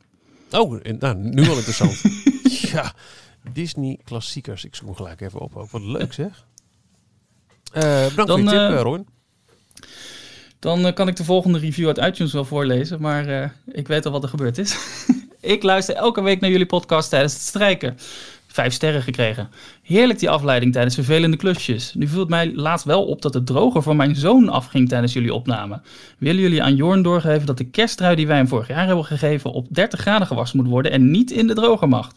[0.51, 2.01] Oh, nou, nu wel interessant.
[2.71, 2.93] ja,
[3.53, 4.65] Disney klassiekers.
[4.65, 5.55] Ik zoek hem gelijk even op.
[5.55, 5.71] Ook.
[5.71, 6.45] Wat leuk zeg.
[7.71, 8.99] Eh bedankt Dan, voor je tip, eh, eh.
[10.59, 14.11] Dan kan ik de volgende review uit iTunes wel voorlezen, maar eh, ik weet al
[14.11, 14.77] wat er gebeurd is.
[15.41, 17.97] ik luister elke week naar jullie podcast tijdens het strijken.
[18.47, 19.49] Vijf sterren gekregen.
[19.81, 21.93] Heerlijk die afleiding tijdens vervelende klusjes.
[21.93, 25.13] Nu viel het mij laatst wel op dat de droger van mijn zoon afging tijdens
[25.13, 25.81] jullie opname.
[26.17, 29.51] Willen jullie aan Jorn doorgeven dat de kersttrui die wij hem vorig jaar hebben gegeven
[29.51, 32.11] op 30 graden gewassen moet worden en niet in de droger mag?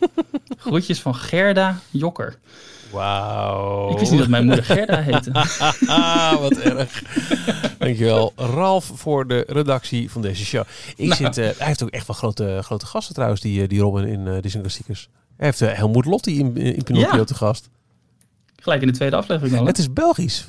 [0.58, 2.38] Groetjes van Gerda Jokker.
[2.90, 3.90] Wauw.
[3.90, 5.32] Ik wist niet dat mijn moeder Gerda heette.
[5.86, 7.02] Ah, wat erg.
[7.78, 10.64] Dankjewel, Ralf, voor de redactie van deze show.
[10.96, 11.14] Ik Nou.
[11.14, 14.06] zit, eh, hij heeft ook echt wel grote, grote gasten trouwens, die, eh, die Robin
[14.06, 15.08] in eh Disney Klassiekers.
[15.36, 17.24] Hij heeft uh, Helmoet Lotti in, in Pinocchio Ja.
[17.24, 17.68] te gast.
[18.56, 19.66] Gelijk in de tweede aflevering al.
[19.66, 20.46] Het is Belgisch.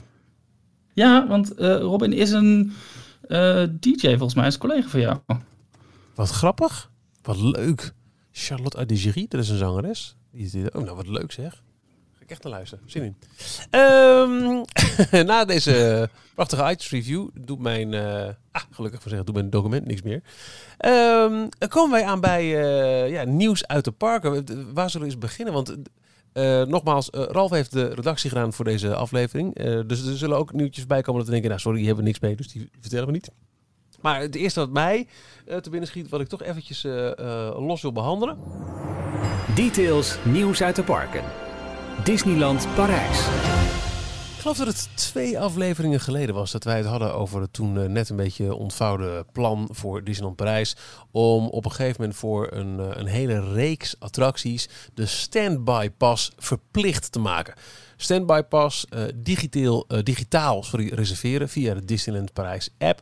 [0.93, 2.73] Ja, want Robin is een
[3.79, 5.17] DJ volgens mij, is een collega van jou.
[6.15, 6.89] Wat grappig.
[7.21, 7.93] Wat leuk.
[8.31, 10.15] Charlotte Adigerie, dat is een zangeres.
[10.31, 11.63] Die Oh, nou wat leuk zeg.
[12.27, 12.83] Ik echt naar luisteren.
[12.89, 13.15] Zin in.
[13.69, 14.63] Ehm,
[15.31, 17.93] na deze prachtige iTunes review doet mijn...
[17.93, 20.21] eh, ah, gelukkig van zeggen, doet mijn document niks meer.
[21.59, 24.73] Dan komen wij aan bij eh, ja, nieuws uit de parken.
[24.73, 25.53] Waar zullen we eens beginnen?
[25.53, 25.75] Want
[26.33, 29.55] eh, nogmaals, eh, Ralf heeft de redactie gedaan voor deze aflevering.
[29.55, 31.49] Eh, dus er zullen ook nieuwtjes bij komen dat we denken...
[31.49, 33.29] Nou, sorry, die hebben we niks mee, dus die vertellen we niet.
[34.01, 35.07] Maar het eerste wat mij
[35.45, 38.37] eh, te binnen schiet, wat ik toch eventjes eh, eh, los wil behandelen.
[39.55, 41.23] Details nieuws uit de parken.
[42.03, 43.17] Disneyland Parijs.
[44.35, 47.79] Ik geloof dat het twee afleveringen geleden was dat wij het hadden over het toen
[47.79, 50.75] eh, net een beetje ontvouwde plan voor Disneyland Parijs.
[51.11, 56.31] Om op een gegeven moment voor een, eh, een hele reeks attracties de standby pas
[56.37, 57.53] verplicht te maken.
[57.95, 63.01] Standby pas eh, digitaal, eh, digitaal sorry, reserveren via de Disneyland Parijs app.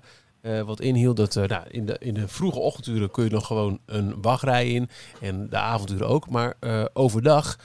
[0.66, 4.22] Wat inhield dat nou, in, de, in de vroege ochtenduren kun je nog gewoon een
[4.22, 4.90] wachtrij in.
[5.22, 6.30] En de avonduren ook.
[6.30, 6.56] Maar
[6.94, 7.58] overdag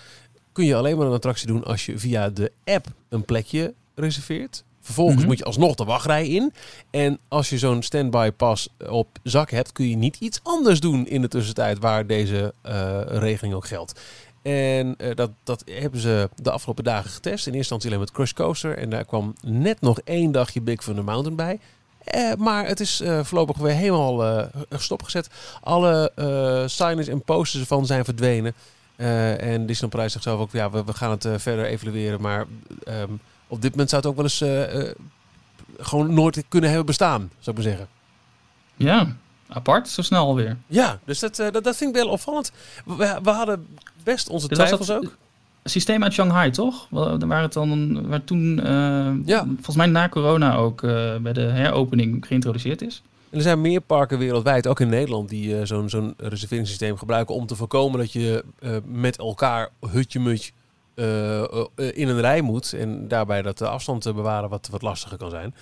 [0.52, 4.64] kun je alleen maar een attractie doen als je via de app een plekje reserveert.
[4.80, 5.26] Vervolgens Mhm.
[5.26, 6.52] moet je alsnog de wachtrij in.
[6.90, 11.06] En als je zo'n standby pas op zak hebt, kun je niet iets anders doen
[11.06, 14.00] in de tussentijd waar deze eh, regeling ook geldt.
[14.42, 17.46] En eh, dat, dat hebben ze de afgelopen dagen getest.
[17.46, 18.78] In eerste instantie alleen met Crush Coaster.
[18.78, 21.58] En daar kwam net nog één dagje Big Thunder Mountain bij.
[22.04, 25.28] Eh, maar het is eh, voorlopig weer helemaal eh, stopgezet.
[25.60, 28.54] Alle eh signage en posters ervan zijn verdwenen.
[29.00, 32.20] Eh, en Disneyland Parijs zegt zelf ook, ja, we, we gaan het eh, verder evalueren.
[32.20, 32.46] Maar
[32.84, 33.10] ehm,
[33.46, 34.90] op dit moment zou het ook wel eens eh,
[35.78, 37.88] gewoon nooit kunnen hebben bestaan, zou ik maar zeggen.
[38.76, 39.16] Ja,
[39.48, 40.56] apart, zo snel alweer.
[40.66, 42.52] Ja, dus dat, dat, dat vind ik wel opvallend.
[42.84, 43.66] We, we hadden
[44.02, 45.16] best onze was twijfels dat- ook.
[45.64, 46.86] Systeem uit Shanghai, toch?
[46.90, 48.56] Wa- Waar het dan, waar toen,
[49.26, 49.44] Ja.
[49.44, 50.80] volgens mij na corona ook
[51.22, 53.02] bij de heropening geïntroduceerd is.
[53.30, 57.46] Er zijn meer parken wereldwijd, ook in Nederland, die eh, zo'n zo'n reserveringssysteem gebruiken om
[57.46, 60.52] te voorkomen dat je eh, met elkaar hutje-mutje
[60.94, 61.42] eh,
[61.74, 62.72] in een rij moet.
[62.72, 65.54] En daarbij dat de afstand te bewaren wat, wat lastiger kan zijn.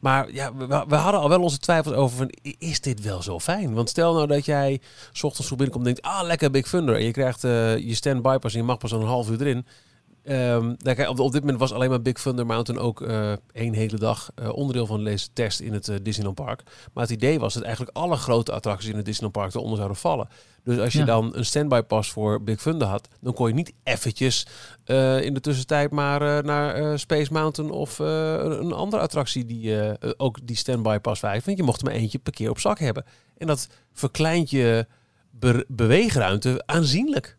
[0.00, 0.54] Maar ja,
[0.88, 3.74] we, hadden al wel onze twijfels over van, is dit wel zo fijn?
[3.74, 4.80] Want stel nou dat jij
[5.12, 6.94] 's ochtends vroeg binnenkomt en denkt, ah, lekker Big Thunder.
[6.96, 9.66] En je krijgt je standby pas en je mag pas een half uur erin.
[10.26, 13.72] Ehm, krijg- op, op dit moment was alleen maar Big Thunder Mountain ook eh, één
[13.74, 16.62] hele dag eh, onderdeel van deze test in het eh, Disneyland Park.
[16.92, 19.96] Maar het idee was dat eigenlijk alle grote attracties in het Disneyland Park eronder zouden
[19.96, 20.28] vallen.
[20.64, 21.04] Dus als je Ja.
[21.04, 24.46] dan een standby pas voor Big Thunder had, dan kon je niet eventjes
[25.20, 29.76] in de tussentijd maar naar Space Mountain of een, een andere attractie die
[30.16, 31.44] ook die standby pas vijf.
[31.44, 33.04] Want je mocht er maar eentje per keer op zak hebben.
[33.38, 34.86] En dat verkleint je
[35.30, 37.35] be- beweegruimte aanzienlijk.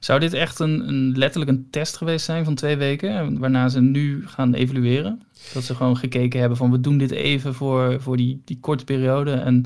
[0.00, 3.80] Zou dit echt een, een, letterlijk een test geweest zijn van twee weken, waarna ze
[3.80, 5.22] nu gaan evalueren?
[5.54, 8.84] Dat ze gewoon gekeken hebben van we doen dit even voor, voor die, die korte
[8.84, 9.64] periode en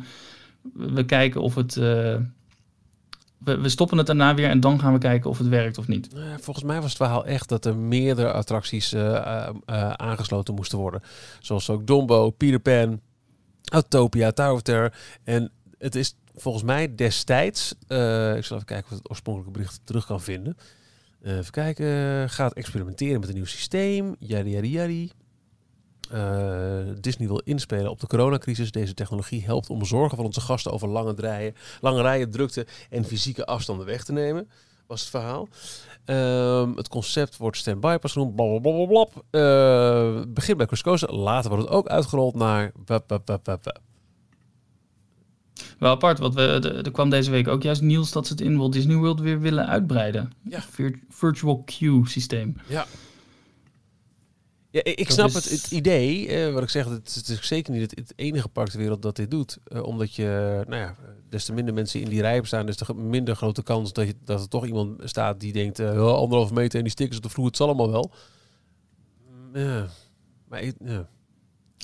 [0.73, 1.77] we kijken of het...
[1.77, 2.17] eh,
[3.45, 6.15] we, stoppen het daarna weer en dan gaan we kijken of het werkt of niet.
[6.15, 10.55] Eh, volgens mij was het verhaal echt dat er meerdere attracties eh, eh, eh, aangesloten
[10.55, 11.03] moesten worden.
[11.41, 13.01] Zoals ook Dumbo, Peter Pan,
[13.65, 14.93] Autopia, Tower.
[15.25, 19.59] En het is volgens mij destijds, eh, ik zal even kijken of ik het oorspronkelijke
[19.59, 20.57] bericht terug kan vinden.
[21.23, 25.11] Eh, even kijken, gaat experimenteren met een nieuw systeem, yadi yadi.
[26.11, 28.71] Eh, Disney wil inspelen op de coronacrisis.
[28.71, 33.05] Deze technologie helpt om zorgen van onze gasten over lange rijen, lange rijen, drukte en
[33.05, 34.49] fysieke afstanden weg te nemen.
[34.87, 35.49] Was het verhaal.
[36.05, 38.35] Ehm, het concept wordt standby pas genoemd.
[38.35, 39.07] Blablabla.
[39.31, 41.15] Uh, begint bij Coaster.
[41.15, 42.73] Later wordt het ook uitgerold naar.
[45.79, 48.43] Wel apart, want we, de- er kwam deze week ook juist nieuws dat ze het
[48.43, 50.33] in Walt Disney World weer willen uitbreiden.
[50.43, 50.61] Ja.
[50.63, 52.57] Vir- virtual queue systeem.
[52.69, 52.87] Ja.
[54.73, 57.47] Ja, ik Dat snap is- het, het idee, eh, wat ik zeg, het, het is
[57.47, 59.59] zeker niet het, het enige park ter wereld dat dit doet.
[59.65, 60.97] Eh, omdat je, nou ja,
[61.29, 64.07] des te minder mensen in die rij staan, des te gro- minder grote kans dat,
[64.07, 67.17] je, dat er toch iemand staat die denkt, eh, oh, anderhalve meter en die stickers
[67.17, 68.13] op de vloer, het zal allemaal wel.
[69.53, 69.87] Mm, Ja,
[70.49, 71.09] maar ik, ja.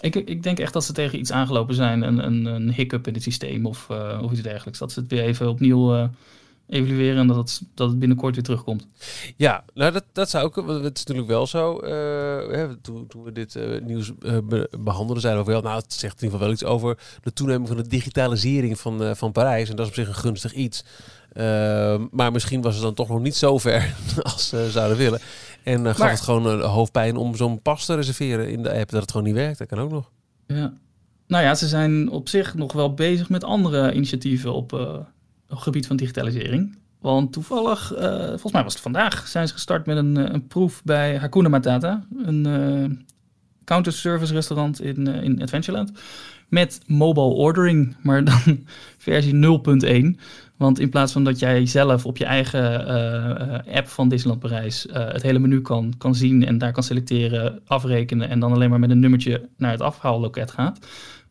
[0.01, 3.15] Ik, ik denk echt dat ze tegen iets aangelopen zijn, een, een, een hiccup in
[3.15, 4.79] het systeem of, eh, of iets dergelijks.
[4.79, 6.09] Dat ze het weer even opnieuw eh,
[6.69, 8.87] evalueren en dat het, dat het binnenkort weer terugkomt.
[9.37, 10.57] Ja, nou dat, dat zou ook.
[10.57, 11.79] Het is natuurlijk wel zo.
[11.79, 11.91] eh,
[12.57, 15.63] hè, toen, we dit nieuws eh, be- behandelden, zeiden we wel.
[15.63, 19.17] Nou, het zegt in ieder geval wel iets over de toeneming van de digitalisering van,
[19.17, 19.69] van Parijs.
[19.69, 20.85] En dat is op zich een gunstig iets.
[21.37, 23.95] Ehm, maar misschien was het dan toch nog niet zo ver
[24.33, 25.21] als ze zouden willen.
[25.63, 28.73] En eh, gaf Maar- het gewoon een hoofdpijn om zo'n pas te reserveren in de
[28.73, 28.91] app.
[28.91, 29.59] Dat het gewoon niet werkt.
[29.59, 30.11] Dat kan ook nog.
[30.47, 30.73] Ja.
[31.27, 35.07] Nou ja, ze zijn op zich nog wel bezig met andere initiatieven op, eh, op
[35.49, 36.79] het gebied van digitalisering.
[37.01, 40.83] Want toevallig, eh, volgens mij was het vandaag, zijn ze gestart met een, een proef
[40.85, 42.07] bij Hakuna Matata.
[42.25, 43.07] Een
[43.67, 45.93] counter-service restaurant in, eh, in Adventureland.
[46.49, 48.65] Met mobile ordering, maar dan
[48.99, 50.21] versie 0.1.
[50.57, 54.43] Want in plaats van dat jij zelf op je eigen eh, eh, app van Disneyland
[54.43, 58.71] Parijs het hele menu kan, kan zien en daar kan selecteren, afrekenen en dan alleen
[58.71, 60.79] maar met een nummertje naar het afhaalloket gaat,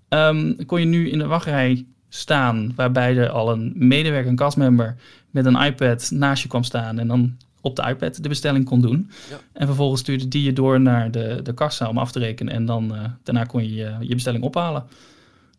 [0.10, 4.96] ehm, kon je nu in de wachtrij staan waarbij er al een medewerker, een castmember
[5.30, 8.82] met een iPad naast je kwam staan en dan op de iPad de bestelling kon
[8.82, 9.10] doen.
[9.30, 9.40] Ja.
[9.54, 12.66] En vervolgens stuurde die je door naar de, de kassa om af te rekenen en
[12.66, 14.84] dan eh, daarna kon je je je bestelling ophalen.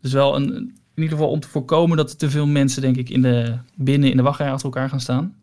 [0.00, 0.54] Dus wel een,
[0.94, 3.58] in ieder geval om te voorkomen dat er te veel mensen, denk ik, in de,
[3.74, 5.34] binnen in de wachtrij achter elkaar gaan staan.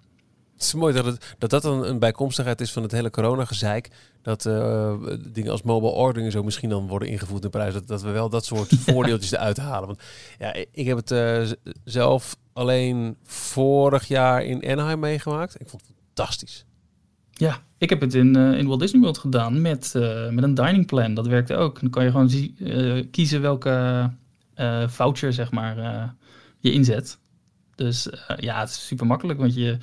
[0.53, 3.89] Het is mooi dat het, dat, dat een, een bijkomstigheid is van het hele corona-gezeik.
[4.21, 4.93] Dat eh,
[5.31, 7.73] dingen als mobile ordering zo misschien dan worden ingevoerd in prijs.
[7.73, 9.87] Dat, dat we wel dat soort voordeeltjes eruit halen.
[9.87, 9.99] Want
[10.39, 11.41] ja, ik- heb het eh,
[11.83, 15.59] zelf alleen vorig jaar in Anaheim meegemaakt.
[15.61, 16.65] Ik vond het fantastisch.
[17.31, 20.53] Ja, ik heb het in, eh, in Walt Disney World gedaan met, eh, met een
[20.53, 21.13] dining plan.
[21.13, 21.81] Dat werkte ook.
[21.81, 24.09] Dan kan je gewoon zie- eh, kiezen welke
[24.87, 25.75] voucher zeg maar,
[26.59, 27.17] je inzet.
[27.75, 29.77] Dus ja, het is super makkelijk, want je,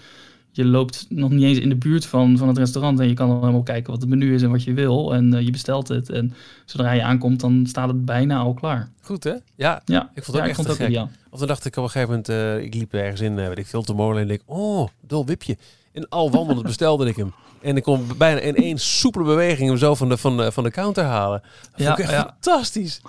[0.51, 3.29] je loopt nog niet eens in de buurt van, van het restaurant en je kan
[3.29, 5.15] dan helemaal kijken wat het menu is en wat je wil.
[5.15, 6.11] En je bestelt het.
[6.11, 8.91] En zodra je aankomt, dan staat het bijna al klaar.
[9.01, 9.35] Goed hè?
[9.57, 11.09] Ja, Ja, Ik vond het ja, ook echt vond te het ook.
[11.31, 13.83] Of dan dacht ik op een gegeven moment, ik liep ergens in, weet ik veel,
[13.83, 15.57] Tomorrowland en ik, oh, dol wipje.
[15.93, 17.33] En al wandelend bestelde ik hem.
[17.61, 20.65] En ik kon bijna in één soepele beweging hem zo van de, van de, van
[20.65, 21.43] de counter halen.
[21.77, 23.01] Dat vond ik echt fantastisch.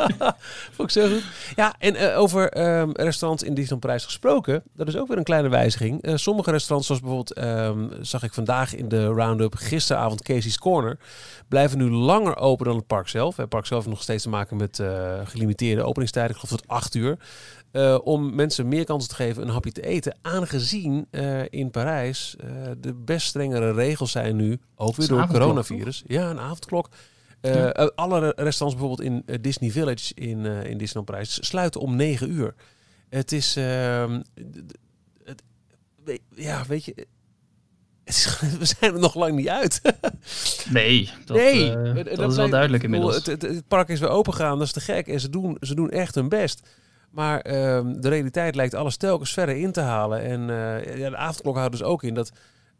[0.76, 1.24] vond ik zo goed.
[1.56, 5.24] Ja, en eh, over ehm, restaurants in Disneyland Parijs gesproken, dat is ook weer een
[5.24, 6.02] kleine wijziging.
[6.02, 10.98] Eh, sommige restaurants, zoals bijvoorbeeld, ehm, zag ik vandaag in de roundup, gisteravond Casey's Corner,
[11.48, 13.36] blijven nu langer open dan het park zelf.
[13.36, 16.68] Het park zelf heeft nog steeds te maken met eh, gelimiteerde openingstijden, ik geloof tot
[16.68, 17.16] acht uur.
[18.02, 20.16] Om mensen meer kansen te geven een hapje te eten.
[20.22, 21.06] Aangezien
[21.50, 22.36] in Parijs
[22.78, 26.02] de best strengere regels zijn nu, ook weer door het coronavirus.
[26.06, 26.88] Ja, een avondklok.
[27.40, 27.72] Eh, Ja.
[27.72, 31.80] eh, alle re- restaurants bijvoorbeeld in eh, Disney Village in, eh, in Disneyland Parijs sluiten
[31.80, 32.54] om 9 uur.
[33.08, 33.56] Het is...
[33.56, 34.20] ehm,
[35.24, 35.42] het,
[36.34, 37.06] ja, weet je...
[38.04, 39.80] Het is, we zijn er nog lang niet uit.
[40.70, 41.70] Nee, dat, nee,
[42.16, 43.14] dat, is wel duidelijk inmiddels.
[43.14, 45.06] Het, het, het park is weer opengegaan, dat is te gek.
[45.08, 46.68] En ze doen, ze doen echt hun best.
[47.10, 50.20] Maar ehm, de realiteit lijkt alles telkens verder in te halen.
[50.22, 50.40] En
[50.98, 52.32] ja, de avondklok houdt dus ook in dat...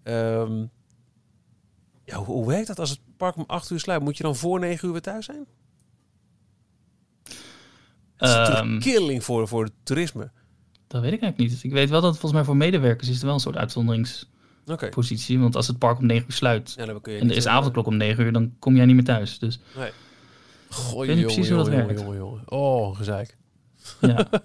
[0.03, 0.65] ehm,
[2.13, 4.03] ja, hoe, hoe werkt dat als het park om 8 uur sluit?
[4.03, 5.47] Moet je dan voor 9 uur weer thuis zijn?
[8.17, 10.31] Het is natuurlijk Ehm, killing voor, voor het toerisme.
[10.87, 11.65] Dat weet ik eigenlijk niet.
[11.65, 15.39] Ik weet wel dat volgens mij voor medewerkers is er wel een soort uitzonderingspositie.
[15.39, 17.45] Want als het park om 9 uur sluit Ja, dan kun je en er is
[17.45, 19.39] eh, avondklok om 9 uur, dan kom jij niet meer thuis.
[19.39, 19.61] Dus
[20.69, 22.01] Goh, Ik weet niet precies hoe dat jongen, werkt.
[22.01, 22.43] Jongen, jongen.
[22.51, 23.37] Oh, gezeik.
[24.01, 24.29] ja.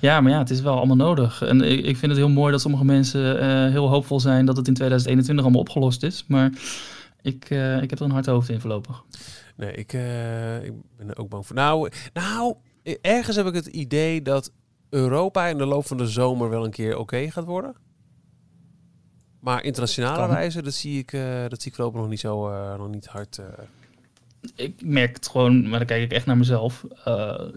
[0.00, 1.42] ja, maar ja, het is wel allemaal nodig.
[1.42, 4.56] En ik, ik vind het heel mooi dat sommige mensen eh, heel hoopvol zijn dat
[4.56, 6.24] het in 2021 allemaal opgelost is.
[6.28, 6.52] Maar
[7.22, 9.02] ik, eh, ik heb er een hard hoofd in voorlopig.
[9.56, 11.56] Nee, ik, eh, ik ben er ook bang voor.
[11.56, 12.54] Nou, nou,
[13.00, 14.52] ergens heb ik het idee dat
[14.90, 17.74] Europa in de loop van de zomer wel een keer oké gaat worden.
[19.40, 21.10] Maar internationale reizen, dat zie ik,
[21.48, 23.40] dat zie ik voorlopig nog niet zo, nog niet hard.
[24.54, 26.84] Ik merk het gewoon, maar dan kijk ik echt naar mezelf.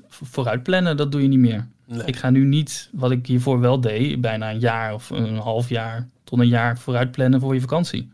[0.08, 1.68] vo- vooruit plannen, dat doe je niet meer.
[1.94, 2.06] Nee.
[2.06, 5.70] Ik ga nu niet, wat ik hiervoor wel deed, bijna een jaar of een half
[5.70, 8.10] jaar tot een jaar vooruit plannen voor je vakantie.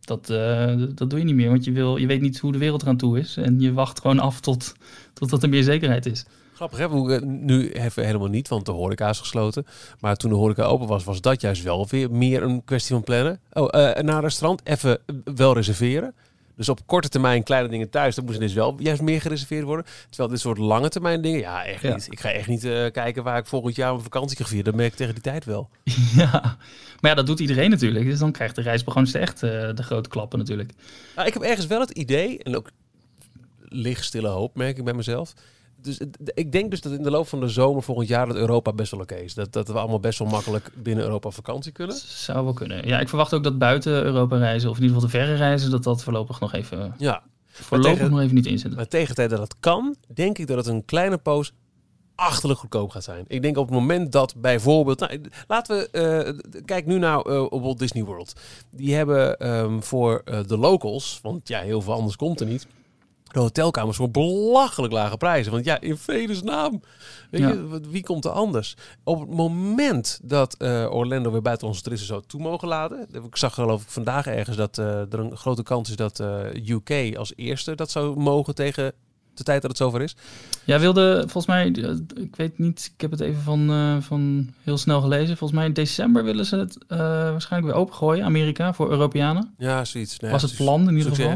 [0.00, 2.58] Dat, eh, dat doe je niet meer, want je, wil, je weet niet hoe de
[2.58, 3.36] wereld eraan toe is.
[3.36, 4.74] En je wacht gewoon af tot,
[5.12, 6.24] totdat er meer zekerheid is.
[6.54, 7.14] Grappig, hè?
[7.14, 9.66] Eh, Nu even helemaal niet, want de horeca is gesloten.
[10.00, 13.04] Maar toen de horeca open was, was dat juist wel weer meer een kwestie van
[13.04, 13.40] plannen.
[13.52, 14.98] Oh, eh, naar een restaurant, even
[15.34, 16.14] wel reserveren.
[16.58, 19.84] Dus op korte termijn kleine dingen thuis, dan moesten dus wel juist meer gereserveerd worden.
[20.08, 21.94] Terwijl dit soort lange termijn dingen, ja, echt Ja.
[21.94, 22.06] niet.
[22.10, 24.64] Ik ga echt niet eh, kijken waar ik volgend jaar mijn vakantie ga vieren.
[24.64, 25.70] Dat merk ik tegen die tijd wel.
[26.16, 26.40] ja,
[27.00, 28.04] maar ja, dat doet iedereen natuurlijk.
[28.04, 30.72] Dus dan krijgt de reisbegonster echt eh, de grote klappen natuurlijk.
[31.16, 32.70] Nou, ik heb ergens wel het idee, en ook
[33.60, 35.32] lichtstille hoop merk ik bij mezelf.
[35.82, 36.00] Dus
[36.34, 38.90] ik denk dus dat in de loop van de zomer volgend jaar dat Europa best
[38.90, 39.34] wel oké is.
[39.34, 41.96] Dat, dat we allemaal best wel makkelijk binnen Europa op vakantie kunnen.
[41.96, 42.86] Zou wel kunnen.
[42.88, 45.70] Ja, ik verwacht ook dat buiten Europa reizen, of in ieder geval de verre reizen,
[45.70, 48.74] dat dat voorlopig nog even, Ja, voorlopig tegen- nog even niet in zit.
[48.76, 51.52] maar tegen de tijd dat het kan, denk ik dat het een kleine poos
[52.14, 53.24] achterlijk goedkoop gaat zijn.
[53.28, 55.00] Ik denk op het moment dat bijvoorbeeld...
[55.00, 55.90] Nou, laten we...
[55.90, 58.32] eh, kijk nu naar eh, op Walt Disney World.
[58.70, 62.66] Die hebben ehm, voor eh, de locals, want ja, heel veel anders komt er niet...
[63.28, 65.52] De hotelkamers voor belachelijk lage prijzen.
[65.52, 66.80] Want ja, in vredesnaam.
[67.30, 67.48] Weet Ja.
[67.48, 68.76] je, wie komt er anders?
[69.04, 73.06] Op het moment dat eh, Orlando weer buiten onze toeristen zou toe mogen laten.
[73.12, 76.68] Ik zag geloof ik vandaag ergens dat eh, er een grote kans is dat eh,
[76.68, 78.92] UK als eerste dat zou mogen tegen
[79.34, 80.16] de tijd dat het zover is.
[80.64, 81.66] Ja, wilde volgens mij,
[82.14, 85.36] ik weet niet, ik heb het even van, van heel snel gelezen.
[85.36, 89.54] Volgens mij in december willen ze het waarschijnlijk weer opengooien, Amerika, voor Europeanen.
[89.58, 90.18] Ja, zoiets.
[90.18, 91.34] Nee, Was het plan in ieder geval.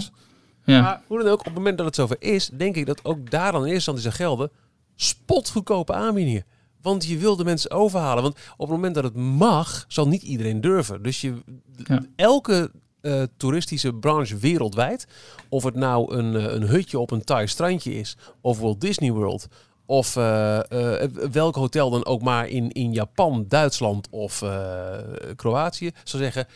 [0.64, 3.04] Ja, Maar hoe dan ook, op het moment dat het zover is, denk ik dat
[3.04, 4.50] ook daar dan in eerste instantie zou gelden
[4.96, 6.44] spotgoedkope aanbiedingen.
[6.82, 8.22] Want je wil de mensen overhalen.
[8.22, 11.02] Want op het moment dat het mag, zal niet iedereen durven.
[11.02, 11.34] Dus je,
[11.84, 12.02] Ja.
[12.16, 12.70] elke
[13.00, 15.06] eh, toeristische branche wereldwijd,
[15.48, 19.12] of het nou een, eh, een hutje op een Thai strandje is, of Walt Disney
[19.12, 19.46] World,
[19.86, 20.58] of eh,
[21.32, 24.42] welk hotel dan ook maar in, in Japan, Duitsland of
[25.36, 26.46] Kroatië, zou zeggen,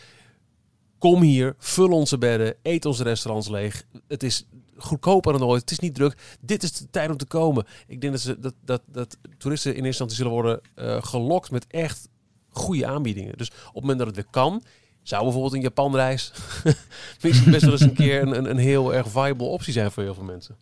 [0.99, 3.85] kom hier, vul onze bedden, eet onze restaurants leeg.
[4.09, 6.37] Het is goedkoper dan ooit, het is niet druk.
[6.41, 7.67] Dit is de tijd om te komen.
[7.87, 11.51] Ik denk dat, ze, dat, dat, dat toeristen in eerste instantie zullen worden eh, gelokt
[11.51, 12.09] met echt
[12.49, 13.37] goede aanbiedingen.
[13.37, 14.63] Dus op het moment dat het weer kan,
[15.03, 16.33] zou bijvoorbeeld een Japan-reis
[17.23, 20.03] misschien best wel eens een keer een, een, een heel erg viable optie zijn voor
[20.03, 20.57] heel veel mensen.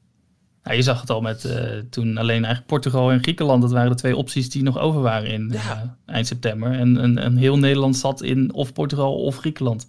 [0.65, 3.63] Ja, je zag het al met eh, toen alleen eigenlijk Portugal en Griekenland.
[3.63, 5.97] Dat waren de twee opties die nog over waren in Ja.
[6.07, 6.73] eh, eind september.
[6.73, 9.87] En, en, en heel Nederland zat in of Portugal of Griekenland.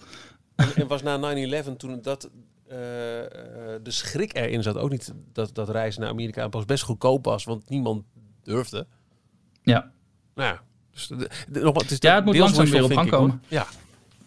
[0.55, 2.29] En, was na 9-11 toen dat
[2.67, 3.27] eh, eh,
[3.83, 7.43] de schrik erin zat, ook niet dat, dat reizen naar Amerika pas best goedkoop was,
[7.43, 8.03] want niemand
[8.43, 8.85] durfde.
[9.61, 9.91] Ja,
[10.35, 11.15] Nou ja, dus de,
[11.49, 13.37] de- nogmaals, het is Ja, het moet langzaam weer op gang hoor.
[13.47, 13.65] Ja.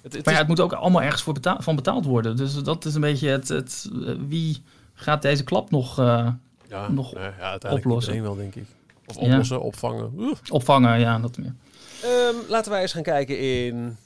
[0.02, 2.36] Het, het maar ja, het moet ook allemaal ergens voor betaal, van betaald worden.
[2.36, 4.62] Dus dat is een beetje het, het eh, wie
[4.94, 6.28] gaat deze klap nog eh,
[6.68, 8.22] ja, nog nou ja, oplossen.
[8.22, 8.66] wel, denk ik.
[9.06, 9.20] Of Ja.
[9.20, 10.12] oplossen, opvangen.
[10.16, 10.36] Oeh.
[10.48, 11.00] opvangen?
[11.00, 11.54] Ja, dat meer.
[12.02, 13.96] Ehm, laten wij eens gaan kijken in...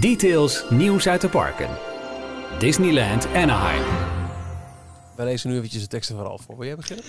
[0.00, 1.68] Details nieuws uit de parken.
[2.58, 3.84] Disneyland Anaheim.
[5.16, 6.56] Wij lezen nu eventjes de teksten van Ralf voor.
[6.58, 7.04] Wil jij beginnen?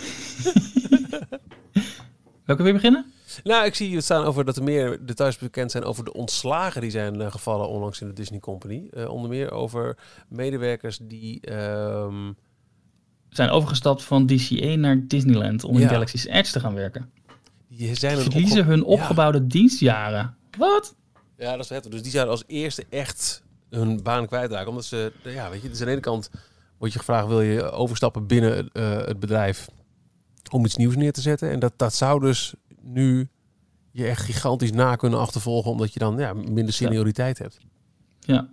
[2.46, 3.06] Welke weer beginnen?
[3.44, 6.82] Nou, ik zie hier staan over dat er meer details bekend zijn over de ontslagen
[6.82, 8.88] die zijn eh, gevallen onlangs in de Disney Company.
[8.94, 9.98] Eh, onder meer over
[10.30, 11.42] medewerkers die...
[11.42, 12.32] ehm,
[13.30, 15.88] Zijn overgestapt van DCA naar Disneyland om in.
[15.90, 17.10] Galaxy's Edge te gaan werken.
[17.70, 18.86] die zijn Verliezen opge- hun Ja.
[18.86, 20.36] opgebouwde dienstjaren.
[20.58, 20.96] Wat?
[21.38, 21.92] Ja, dat is heftig.
[21.92, 24.68] Dus die zouden als eerste echt hun baan kwijtraken.
[24.68, 26.30] Omdat ze, ja, weet je, dus aan de ene kant
[26.78, 29.68] word je gevraagd, wil je overstappen binnen eh, het bedrijf
[30.52, 31.50] om iets nieuws neer te zetten.
[31.50, 33.30] En dat, dat zou dus nu
[33.92, 37.58] je echt gigantisch na kunnen achtervolgen, omdat je dan ja, minder senioriteit hebt.
[38.20, 38.50] Ja.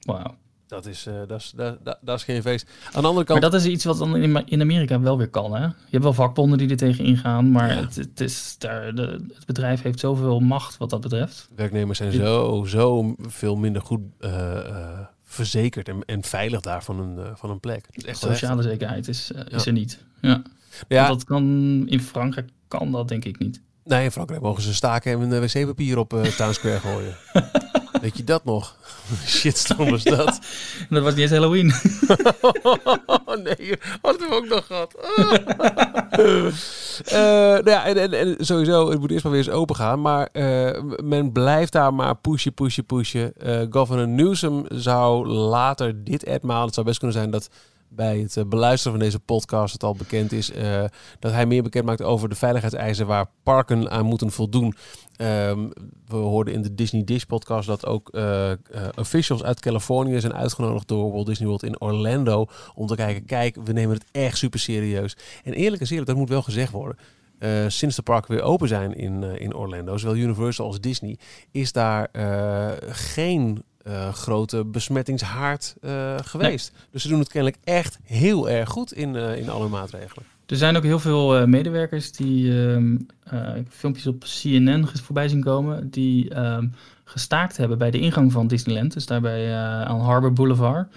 [0.00, 0.36] Wauw.
[0.70, 2.66] Dat is, eh, dat, is, dat, dat, dat is geen feest.
[2.92, 5.28] Aan de andere Maar kant, dat is iets wat dan in, in Amerika wel weer
[5.28, 5.54] kan.
[5.54, 5.62] Hè?
[5.64, 7.80] Je hebt wel vakbonden die er tegen ingaan, maar Ja.
[7.80, 11.48] het, het, is daar, de, het bedrijf heeft zoveel macht wat dat betreft.
[11.56, 17.00] werknemers zijn zo, zo veel minder goed eh, eh, verzekerd en, en veilig daar van
[17.00, 17.86] een, van een plek.
[18.04, 19.98] Echt Sociale zekerheid is, is er niet.
[20.20, 20.42] Ja.
[20.88, 21.44] Ja, dat kan
[21.86, 23.60] in Frankrijk kan dat denk ik niet.
[23.84, 27.14] Nee, in Frankrijk mogen ze staken en een wc-papier op eh Town Square gooien.
[28.00, 28.76] Weet je dat nog?
[29.26, 30.38] Shitstorm was dat.
[30.90, 31.72] Dat was niet eens Halloween.
[33.06, 34.94] oh nee, hadden we ook nog gehad.
[37.04, 37.18] Eh,
[37.64, 40.00] nou ja, en, en, en sowieso, het moet eerst maar weer eens open gaan.
[40.00, 43.32] Maar eh, men blijft daar maar pushen, pushen, pushen.
[43.36, 47.48] Eh, Governor Newsom zou later dit etmaal, het zou best kunnen zijn dat
[47.90, 50.84] bij het eh, beluisteren van deze podcast het al bekend is, eh,
[51.18, 54.74] dat hij meer bekend maakt over de veiligheidseisen waar parken aan moeten voldoen.
[55.16, 55.68] Ehm,
[56.06, 58.50] we hoorden in de Disney Dish podcast dat ook eh,
[58.96, 63.56] officials uit Californië zijn uitgenodigd door Walt Disney World in Orlando om te kijken, kijk,
[63.64, 65.16] we nemen het echt super serieus.
[65.44, 66.96] En eerlijk is eerlijk, dat moet wel gezegd worden.
[67.68, 71.18] sinds de parken weer open zijn in, in Orlando, zowel Universal als Disney,
[71.50, 72.08] is daar
[72.90, 76.72] geen eh, grote besmettingshaard eh, geweest.
[76.90, 80.24] Dus ze doen het kennelijk echt heel erg goed in, eh, in alle maatregelen.
[80.46, 85.90] Er zijn ook heel veel medewerkers die ehm, eh, filmpjes op CNN voorbij zien komen,
[85.90, 86.66] die ehm,
[87.04, 90.88] gestaakt hebben bij de ingang van Disneyland, dus daar bij eh, aan Harbor Boulevard.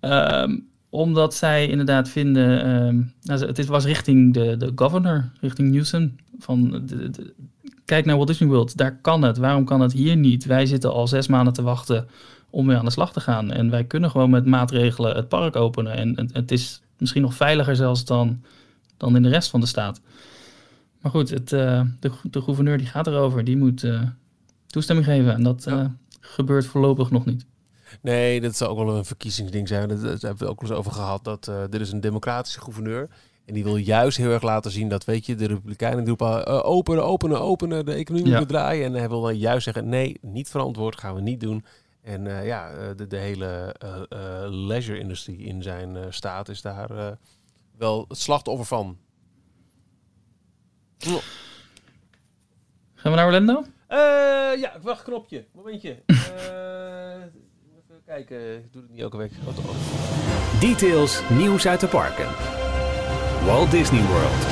[0.00, 0.58] Ehm,
[0.90, 7.10] omdat zij inderdaad vinden, nou, het was richting de, de governor, richting Newsom, van de,
[7.10, 7.32] de-
[7.88, 10.44] kijk naar Walt Disney World, daar kan het, waarom kan het hier niet?
[10.44, 12.08] Wij zitten al zes maanden te wachten
[12.50, 15.56] om weer aan de slag te gaan en wij kunnen gewoon met maatregelen het park
[15.56, 18.42] openen en het, het is misschien nog veiliger zelfs dan,
[18.96, 20.00] dan in de rest van de staat.
[21.00, 24.02] Maar goed, het, eh, de, de gouverneur die gaat erover, die moet eh,
[24.66, 25.80] toestemming geven en dat Ja.
[25.80, 25.86] eh,
[26.20, 27.44] gebeurt voorlopig nog niet.
[28.00, 29.88] Nee, dat zou ook wel een verkiezingsding zijn.
[29.88, 31.24] Dat, dat hebben we ook wel eens over gehad.
[31.24, 33.08] Dat dit is een democratische gouverneur.
[33.48, 36.46] En die wil juist heel erg laten zien dat, weet je, de Republikeinen die roepen
[36.46, 38.38] eh, openen, openen, openen, de economie Ja.
[38.38, 38.84] moet draaien.
[38.84, 41.64] En hij wil dan juist zeggen, nee, niet verantwoord, gaan we niet doen.
[42.02, 46.90] En eh, ja, eh, de, de hele eh, eh, leisure-industrie in zijn staat is daar
[46.90, 47.12] eh,
[47.78, 48.98] wel het slachtoffer van.
[52.94, 53.64] Gaan we naar Orlando?
[53.86, 53.98] Eh,
[54.60, 55.46] ja, wacht, knopje.
[55.52, 55.96] Momentje.
[56.06, 57.24] Eh,
[57.90, 59.32] even kijken, ik doe het niet elke week.
[59.46, 60.60] Oh.
[60.60, 62.26] Details, nieuws uit de parken.
[63.48, 64.46] Walt Disney World.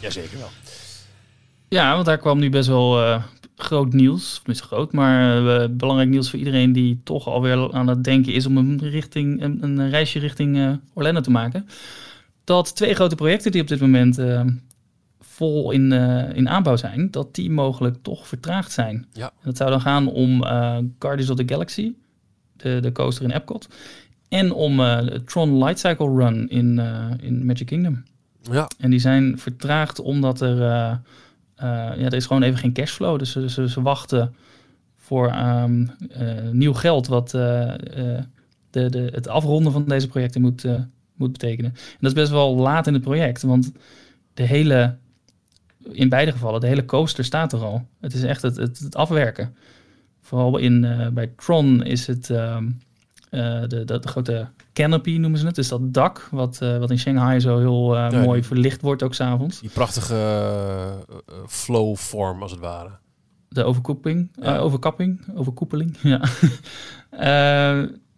[0.00, 0.48] Jazeker wel.
[1.68, 3.22] Ja, want daar kwam nu best wel eh,
[3.56, 4.34] groot nieuws.
[4.34, 8.46] Tenminste groot, maar eh, belangrijk nieuws voor iedereen die toch alweer aan het denken is
[8.46, 11.68] om een, richting, een, een reisje richting eh, Orlando te maken.
[12.44, 14.18] Dat twee grote projecten die op dit moment
[15.32, 19.06] vol in, eh, in aanbouw zijn, dat die mogelijk toch vertraagd zijn.
[19.12, 19.26] Ja.
[19.26, 21.92] En dat zou dan gaan om eh, Guardians of the Galaxy,
[22.56, 23.68] de, de coaster in Epcot,
[24.32, 28.02] en om eh, Tron Light Cycle Run in, eh, in Magic Kingdom.
[28.40, 30.96] Ja, En die zijn vertraagd omdat er, eh,
[31.56, 33.18] ja, er is gewoon even geen cashflow.
[33.18, 34.34] Dus ze, ze, ze wachten
[34.96, 38.24] voor ehm, eh, nieuw geld wat de,
[38.70, 40.64] de, het afronden van deze projecten moet,
[41.14, 41.70] moet betekenen.
[41.70, 43.72] En dat is best wel laat in het project, want
[44.34, 44.96] de hele,
[45.90, 47.86] in beide gevallen, de hele coaster staat er al.
[48.00, 49.56] Het is echt het, het, het afwerken.
[50.20, 50.80] Vooral in,
[51.14, 52.68] bij Tron is het ehm,
[53.32, 55.54] eh, de, grote canopy noemen ze het.
[55.54, 58.80] Dus dat dak wat, eh, wat in Shanghai zo heel eh, Ja, mooi die- verlicht
[58.82, 59.60] wordt ook s'avonds.
[59.60, 60.14] die prachtige
[61.46, 62.90] flow-vorm als het ware.
[63.48, 64.56] De overkoeping, Ja.
[64.58, 65.96] overkapping, overkoepeling.
[66.02, 66.20] Ja.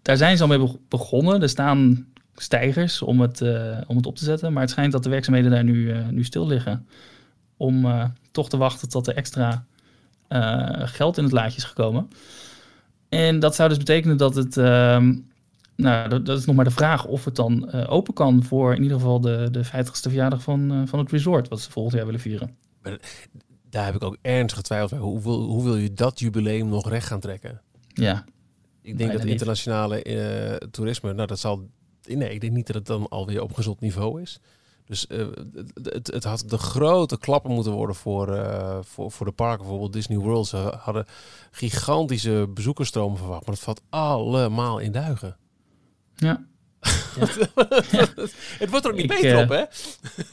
[0.02, 1.42] Daar zijn ze al mee be- begonnen.
[1.42, 2.06] Er staan
[2.36, 3.40] stijgers om het,
[3.86, 4.52] om het op te zetten.
[4.52, 6.86] Maar het schijnt dat de werkzaamheden daar nu, nu stil liggen.
[7.56, 7.86] Om
[8.30, 9.64] toch te wachten tot er extra
[10.84, 12.08] geld in het laadje is gekomen.
[13.14, 14.56] En dat zou dus betekenen dat het...
[14.56, 15.14] ehm,
[15.76, 18.74] nou, dat, dat is nog maar de vraag of het dan eh, open kan voor
[18.74, 21.94] in ieder geval de, de 50ste verjaardag van, eh, van het resort, wat ze volgend
[21.94, 22.56] jaar willen vieren.
[23.70, 24.98] Daar heb ik ook ernstig getwijfeld bij.
[24.98, 27.60] Hoe wil, hoe wil je dat jubileum nog recht gaan trekken?
[27.88, 28.24] Ja,
[28.82, 29.32] Ik denk dat niet.
[29.32, 31.68] internationale eh, toerisme, nou dat zal...
[32.06, 34.40] Nee, ik denk niet dat het dan alweer op gezond niveau is.
[34.86, 35.18] Dus eh,
[35.54, 39.58] het, het, het had de grote klappen moeten worden voor, eh, voor, voor de parken.
[39.58, 40.46] Bijvoorbeeld Disney World.
[40.46, 41.06] Ze hadden
[41.50, 43.46] gigantische bezoekersstromen verwacht.
[43.46, 45.36] Maar dat valt allemaal in duigen.
[46.16, 46.44] ja.
[48.58, 49.62] Het wordt er ook niet Ik, beter eh, op, hè?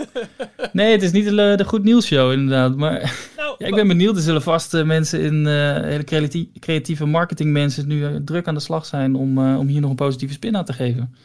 [0.82, 2.76] Nee, het is niet de, de goed nieuws show inderdaad.
[2.76, 4.16] Maar Nou, ja, ik ben benieuwd.
[4.16, 8.54] Er zullen vast eh, mensen in eh, hele creati- creatieve marketingmensen nu eh, druk aan
[8.54, 11.16] de slag zijn om, eh, om hier nog een positieve spin aan te geven.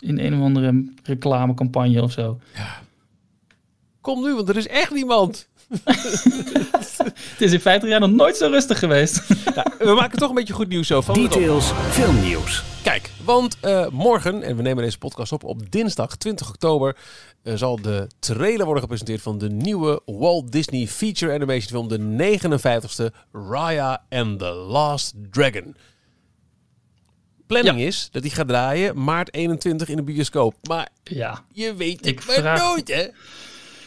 [0.00, 2.40] In een of andere reclamecampagne of zo.
[4.00, 5.48] Kom nu, want er is echt niemand.
[7.04, 9.26] Het is in 50 jaar nog nooit zo rustig geweest.
[9.78, 11.14] We maken toch een beetje goed nieuws zo van.
[11.14, 12.62] Details, filmnieuws.
[12.82, 16.96] Kijk, want eh, morgen, en we nemen deze podcast op op dinsdag 20 oktober,
[17.42, 21.98] eh, zal de trailer worden gepresenteerd van de nieuwe Walt Disney feature animation film, de
[21.98, 25.76] 59ste Raya and the Last Dragon.
[27.46, 30.54] Planning is dat die gaat draaien maart 21 in de bioscoop.
[30.68, 31.44] Maar ja.
[31.52, 33.06] je weet het Ik maar vraag- nooit, hè?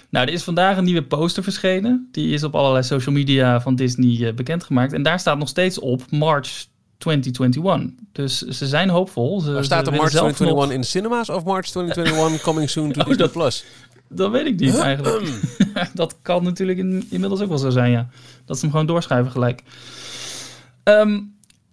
[0.10, 2.08] Nou, er is vandaag een nieuwe poster verschenen.
[2.12, 4.94] Die is op allerlei social media van Disney eh, bekendgemaakt.
[4.94, 6.66] En daar staat nog steeds op March
[6.98, 7.90] 2021.
[8.12, 9.40] Dus ze zijn hoopvol.
[9.42, 12.70] Ze, Maar staat er March zelf 2021 nog- in de cinemas of March 2021 coming
[12.70, 13.66] soon to Oh, Disney dat- Plus?
[14.10, 15.30] Dat weet ik niet eigenlijk.
[15.94, 18.10] dat kan natuurlijk in, inmiddels ook wel zo zijn, ja.
[18.46, 19.64] Dat ze hem gewoon doorschuiven gelijk.
[20.84, 21.20] Ehm,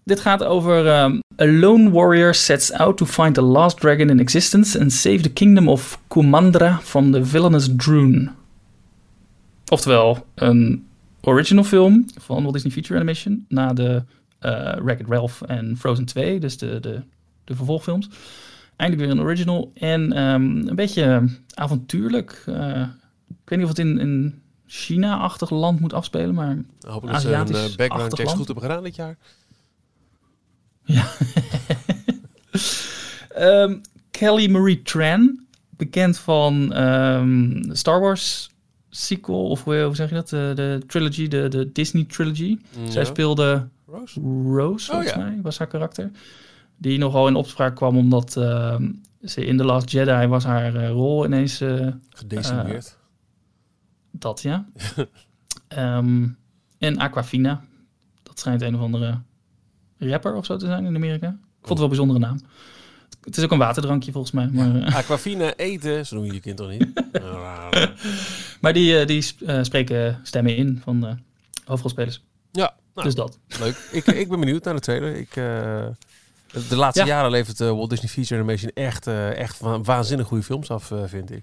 [0.04, 0.86] dit gaat over...
[0.86, 4.80] ehm, a lone warrior sets out to find the last dragon in existence...
[4.80, 8.30] and save the kingdom of Kumandra from the villainous Droon.
[9.68, 10.86] Oftewel, een
[11.20, 13.44] original film van Walt Disney Feature Animation...
[13.48, 14.02] na de
[14.82, 17.02] Wreck-It Ralph en Frozen 2, dus de, de,
[17.44, 18.08] de vervolgfilms.
[18.76, 21.24] Eindelijk weer een original en ehm, een beetje
[21.54, 22.42] avontuurlijk.
[22.46, 22.80] eh,
[23.28, 27.32] ik weet niet of het in een China-achtig land moet afspelen, maar Hopelijk dat ze
[27.32, 29.16] een eh, background checks goed hebben gedaan dit jaar.
[33.34, 33.76] Ehm,
[34.10, 38.50] Kelly Marie Tran, bekend van ehm, Star Wars
[38.90, 40.28] sequel, of hoe, hoe zeg je dat?
[40.28, 42.58] De, de trilogy, de, de Disney trilogy.
[42.88, 43.08] Zij Ja.
[43.08, 44.20] speelde Rose?
[44.44, 45.18] Rose, volgens ja.
[45.18, 46.10] mij, was haar karakter.
[46.76, 48.90] Die nogal in opspraak kwam omdat ehm,
[49.24, 52.98] ze in The Last Jedi was haar eh, rol ineens eh, Gedecimeerd.
[54.10, 54.66] dat, ja.
[55.68, 56.28] Ehm,
[56.78, 57.64] en Aquafina,
[58.22, 59.18] dat schijnt een of andere
[60.10, 61.26] rapper of zo te zijn in Amerika.
[61.28, 62.40] Ik vond het wel een bijzondere naam.
[63.24, 64.48] Het is ook een waterdrankje volgens mij.
[64.52, 66.86] Maar, eh, Aquafina eten, zo noem je je kind toch niet?
[68.60, 71.14] Maar die, eh, die eh, spreken stemmen in van de
[71.64, 72.22] hoofdrolspelers.
[72.52, 73.38] ja, nou, Dus dat.
[73.60, 73.88] leuk.
[73.92, 75.16] Ik, ik ben benieuwd naar de trailer.
[75.16, 75.30] Ik,
[76.68, 77.06] de laatste Ja.
[77.08, 81.30] jaren levert Walt Disney Feature Animation echt, eh, echt wa- waanzinnig goede films af, vind
[81.30, 81.42] ik.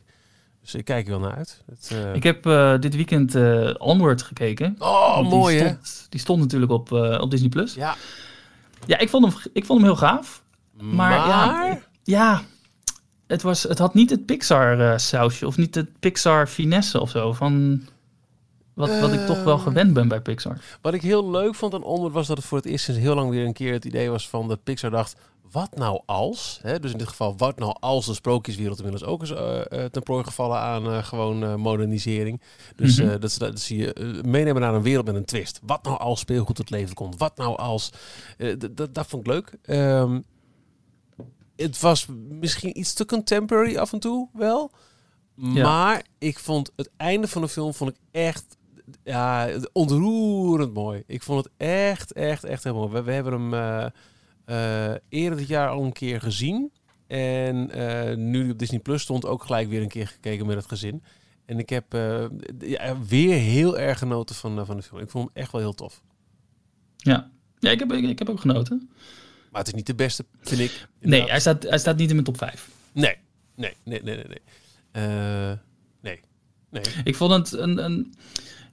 [0.61, 1.63] Dus ik kijk er wel naar uit.
[1.69, 2.43] Het, Ik heb
[2.81, 3.35] dit weekend
[3.79, 4.75] Onward gekeken.
[4.79, 5.69] Oh, mooi die hè?
[5.69, 6.91] stond, Die stond natuurlijk op,
[7.21, 7.49] op Disney+.
[7.49, 7.73] Plus.
[7.73, 7.95] Ja.
[8.85, 10.43] Ja, ik vond, hem, ik vond hem heel gaaf.
[10.79, 12.41] Maar, ja, ja
[13.27, 17.33] het, was, het had niet het Pixar-sausje of niet het Pixar-finesse of zo.
[17.33, 17.81] Van
[18.73, 19.63] wat, wat ik toch wel Eh.
[19.63, 20.57] gewend ben bij Pixar.
[20.81, 23.15] Wat ik heel leuk vond aan Onward was dat het voor het eerst sinds heel
[23.15, 25.15] lang weer een keer het idee was van dat Pixar dacht,
[25.51, 26.59] wat nou als?
[26.61, 26.79] Hè?
[26.79, 30.03] Dus in dit geval, wat nou als de sprookjeswereld inmiddels ook is eh, eh, ten
[30.03, 32.41] prooi gevallen aan eh, gewoon modernisering.
[32.75, 33.19] Dus Mhm.
[33.19, 35.59] dat, ze, dat ze je meenemen naar een wereld met een twist.
[35.63, 37.17] Wat nou als speelgoed tot leven komt?
[37.17, 37.91] Wat nou als...
[38.91, 39.53] dat vond ik leuk.
[39.61, 40.19] Ehm,
[41.55, 44.71] het was misschien iets te contemporary af en toe wel.
[45.35, 45.63] Ja.
[45.63, 48.57] Maar ik vond het einde van de film vond ik echt
[49.03, 51.03] ja, ontroerend mooi.
[51.07, 52.89] Ik vond het echt, echt, echt heel mooi.
[52.91, 53.91] We, we hebben hem
[55.09, 56.71] eerder dit jaar al een keer gezien.
[57.07, 60.55] En eh, nu die op Disney Plus stond, ook gelijk weer een keer gekeken met
[60.55, 61.03] het gezin.
[61.45, 62.25] En ik heb eh,
[62.59, 65.01] ja, weer heel erg genoten van, eh, van de film.
[65.01, 66.01] Ik vond hem echt wel heel tof.
[66.97, 68.89] Ja, ja ik, heb, ik, ik heb ook genoten.
[69.51, 70.87] Maar het is niet de beste, vind ik.
[70.99, 72.69] Nee, hij staat, hij staat niet in mijn top 5.
[72.91, 73.15] nee,
[73.55, 74.25] nee, nee, nee, nee.
[74.27, 74.41] nee.
[74.91, 75.57] Eh,
[76.01, 76.19] nee,
[76.69, 76.83] nee.
[77.03, 77.83] Ik vond het een...
[77.83, 78.13] een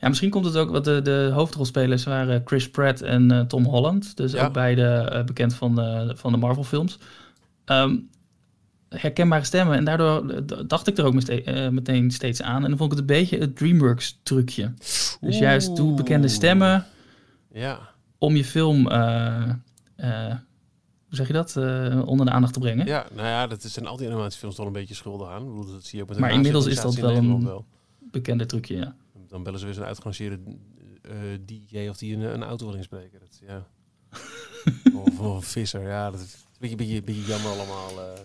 [0.01, 3.65] ja, misschien komt het ook, wat de, de hoofdrolspelers waren Chris Pratt en eh, Tom
[3.65, 4.17] Holland.
[4.17, 4.47] Dus Ja.
[4.47, 6.99] ook beide eh, bekend van de, van de Marvel films.
[7.65, 7.97] Ehm,
[8.89, 9.77] herkenbare stemmen.
[9.77, 12.63] En daardoor eh, dacht ik er ook eh, meteen steeds aan.
[12.63, 14.73] En dan vond ik het een beetje het DreamWorks trucje.
[15.21, 16.85] Dus juist doe bekende stemmen
[17.53, 17.79] Ja.
[18.19, 18.89] om je film...
[18.91, 19.43] eh,
[19.97, 20.35] eh,
[21.09, 21.57] hoe zeg je dat?
[21.57, 22.87] Eh, onder de aandacht te brengen.
[22.87, 25.43] Ja, nou ja, dat zijn al die animatiefilms toch een beetje schuldig aan.
[25.43, 27.65] Ik bedoel, dat zie je ook met Maar een inmiddels is dat wel wel.
[28.11, 28.95] Bekende trucje, ja.
[29.29, 30.39] Dan bellen ze weer zo'n uitgerangeerde
[31.03, 31.15] eh,
[31.47, 33.21] DJ of die een, een auto wil inspreken.
[33.21, 33.67] Dat, ja.
[35.05, 36.11] of, of een visser, ja.
[36.11, 37.91] Dat is een beetje, beetje, beetje jammer allemaal.
[37.91, 38.21] eh.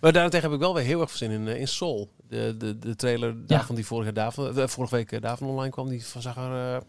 [0.00, 2.10] Maar daarentegen heb ik wel weer heel erg veel zin in, eh, in Soul.
[2.28, 6.36] De, de, de trailer daarvan die vorige, daarvan, vorige week daarvan online kwam, die zag
[6.36, 6.80] er eh,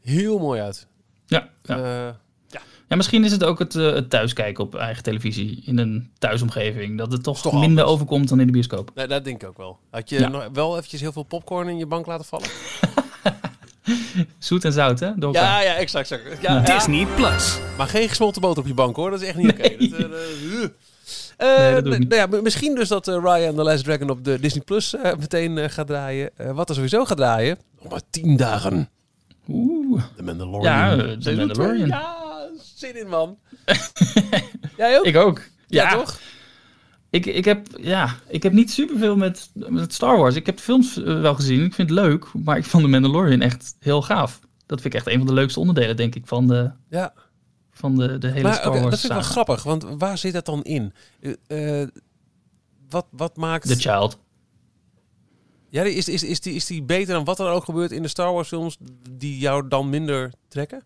[0.00, 0.86] heel mooi uit.
[1.26, 2.20] Ja, ja.
[2.92, 6.98] Ja, misschien is het ook het, eh, het thuiskijken op eigen televisie in een thuisomgeving.
[6.98, 7.88] Dat het toch, toch minder anders.
[7.90, 8.90] overkomt dan in de bioscoop.
[8.94, 9.78] nee, dat denk ik ook wel.
[9.90, 10.28] Had je Ja.
[10.28, 12.48] nog wel eventjes heel veel popcorn in je bank laten vallen?
[14.38, 15.10] Zoet en zout, hè?
[15.16, 15.62] Door elkaar.
[15.64, 16.10] ja, exact.
[16.10, 16.42] exact.
[16.42, 16.60] Ja, ja.
[16.74, 17.58] Disney Plus.
[17.78, 19.62] Maar geen gesmolten boter op je bank hoor, dat is echt niet oké.
[19.90, 20.04] Dat, eh,
[21.36, 22.08] eh, eh, Nee, dat doe ik niet.
[22.08, 24.62] nou ja, m- misschien dus dat eh, Raya and the Last Dragon op de Disney
[24.64, 26.30] Plus eh, meteen eh, gaat draaien.
[26.36, 28.88] Eh, wat er sowieso gaat draaien, nog maar tien dagen.
[29.48, 30.02] Oeh.
[30.16, 30.96] The Mandalorian.
[30.96, 31.88] Ja, The Mandalorian.
[31.88, 32.16] Ja,
[32.86, 33.38] zin in man.
[34.76, 35.04] Jij ook?
[35.04, 35.38] Ik ook.
[35.66, 36.20] ja, Ja, toch?
[37.10, 40.34] Ik, ik, heb, ja, ik heb niet superveel met, met Star Wars.
[40.34, 41.64] Ik heb de films eh, wel gezien.
[41.64, 42.26] Ik vind het leuk.
[42.44, 44.40] Maar ik vond de Mandalorian echt heel gaaf.
[44.66, 47.12] Dat vind ik echt een van de leukste onderdelen, denk ik, van de, Ja.
[47.70, 50.32] van de, de hele Maar Star Wars dat vind ik wel grappig, want waar zit
[50.32, 50.92] dat dan in?
[51.46, 51.88] Eh, eh,
[52.88, 53.68] wat, wat maakt...
[53.68, 54.18] The Child.
[55.68, 58.08] Ja, is, is, is, die, is die beter dan wat er ook gebeurt in de
[58.08, 58.76] Star Wars films
[59.10, 60.82] die jou dan minder trekken?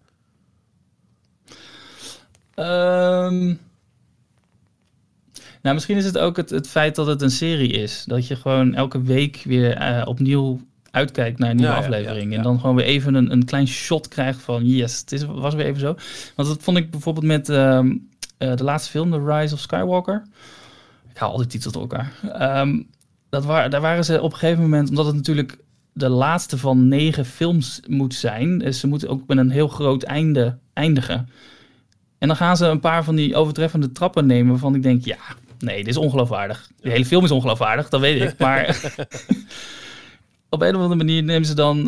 [2.57, 3.55] Ehm,
[5.63, 8.05] nou, misschien is het ook het, het feit dat het een serie is.
[8.07, 12.25] Dat je gewoon elke week weer eh, opnieuw uitkijkt naar een nieuwe Ja, aflevering.
[12.25, 12.37] ja, ja.
[12.37, 15.55] En dan gewoon weer even een, een klein shot krijgt van yes, het is, was
[15.55, 15.95] weer even zo.
[16.37, 17.97] Want dat vond ik bijvoorbeeld met ehm,
[18.39, 20.23] eh, de laatste film, The Rise of Skywalker.
[21.11, 22.13] Ik haal al die titels door elkaar.
[22.33, 22.83] Ehm,
[23.29, 25.59] dat waar, daar waren ze op een gegeven moment, omdat het natuurlijk
[25.93, 28.59] de laatste van negen films moet zijn.
[28.59, 31.29] Dus ze moeten ook met een heel groot einde eindigen.
[32.19, 35.19] En dan gaan ze een paar van die overtreffende trappen nemen waarvan ik denk, ja,
[35.59, 36.71] nee, dit is ongeloofwaardig.
[36.81, 38.39] De hele film is ongeloofwaardig, dat weet ik.
[38.47, 38.67] Maar
[40.51, 41.85] op een of andere manier nemen ze dan,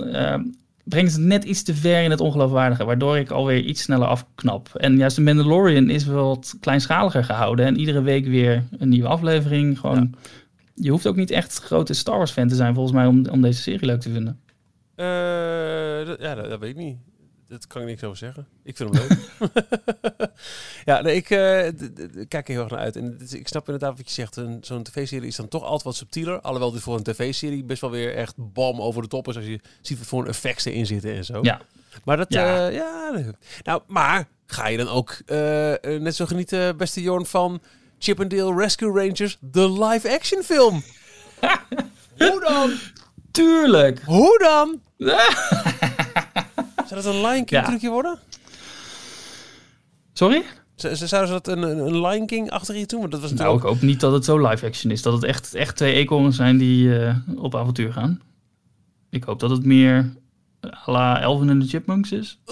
[0.84, 4.06] brengen ze het net iets te ver in het ongeloofwaardige, waardoor ik alweer iets sneller
[4.06, 4.74] afknap.
[4.74, 9.08] En juist de Mandalorian is wel wat kleinschaliger gehouden en iedere week weer een nieuwe
[9.08, 9.78] aflevering.
[9.78, 10.14] Gewoon
[10.80, 13.42] je hoeft ook niet echt grote Star Wars fan te zijn volgens mij om, om
[13.42, 14.40] deze serie leuk te vinden.
[14.94, 15.06] Eh,
[16.18, 16.96] ja, dat, dat weet ik niet.
[17.48, 18.46] Dat kan ik niks over zeggen.
[18.64, 19.18] Ik vind hem leuk.
[20.84, 22.96] ja, nee, ik eh, d- kijk er heel erg naar uit.
[22.96, 24.36] En ik snap inderdaad wat je zegt.
[24.36, 26.40] Een- Zo'n tv-serie is dan toch altijd wat subtieler.
[26.40, 29.36] Alhoewel dit voor een tv-serie best wel weer echt bam over de top is.
[29.36, 31.38] Als je ziet wat voor een effects erin zitten en zo.
[31.42, 31.60] Ja.
[32.04, 32.66] Maar dat, Ja.
[32.68, 33.12] ja.
[33.16, 33.32] ja
[33.64, 37.60] nou, maar ga je dan ook eh, eh, net zo genieten, beste Jorn, van
[37.98, 40.82] Chip and Dale Rescue Rangers, de live-action film?
[42.18, 42.72] Hoe dan?
[43.30, 44.00] Tuurlijk!
[44.04, 44.80] Hoe dan?
[46.88, 48.18] Zou dat een Lion King trucje worden?
[50.12, 50.42] Sorry?
[50.76, 53.00] Zouden ze dat een, een Lion King achter je doen?
[53.00, 55.02] Want dat was Nou, ik hoop niet dat het zo live action is.
[55.02, 58.20] Dat het echt, echt twee eekhoorns zijn die eh, op avontuur gaan.
[59.10, 60.12] Ik hoop dat het meer
[60.88, 62.38] à la Elvin en de Chipmunks is.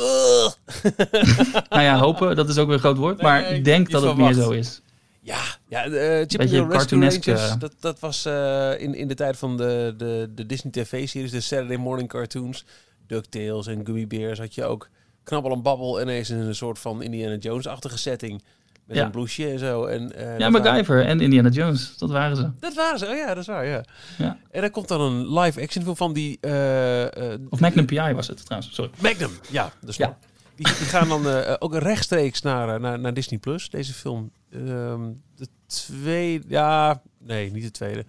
[1.69, 3.23] Nou ja, hopen, dat is ook weer een groot woord.
[3.23, 4.83] Maar ik denk dat het meer zo is.
[5.21, 7.59] Ja, ja Rangers, eh.
[7.59, 11.41] dat, dat was eh, in, in de tijd van de, de, de Disney TV-series, de
[11.41, 12.65] Saturday Morning Cartoons,
[13.07, 14.89] DuckTales en Gummy Bears, had je ook
[15.23, 18.43] knabbel en babbel ineens in een soort van Indiana Jones-achtige setting.
[18.87, 19.05] Met Ja.
[19.05, 19.85] een blouseje en zo.
[19.85, 22.51] En, eh, Ja, dat waren- MacGyver en Indiana Jones, dat waren ze.
[22.61, 23.85] Dat waren ze, oh ja, dat is waar, ja.
[24.19, 24.39] Ja.
[24.51, 26.39] En er komt dan een live-action film van die...
[26.41, 28.91] eh, eh, Of Magnum PI was het trouwens, sorry.
[29.01, 30.19] Magnum, ja, dat is Ja.
[30.55, 31.27] Die, die gaan dan
[31.59, 33.71] ook rechtstreeks naar, naar, naar Disney Plus.
[33.71, 34.31] Deze film.
[34.51, 35.01] Ehm,
[35.37, 36.45] de tweede.
[36.49, 38.05] Ja, nee, niet de tweede.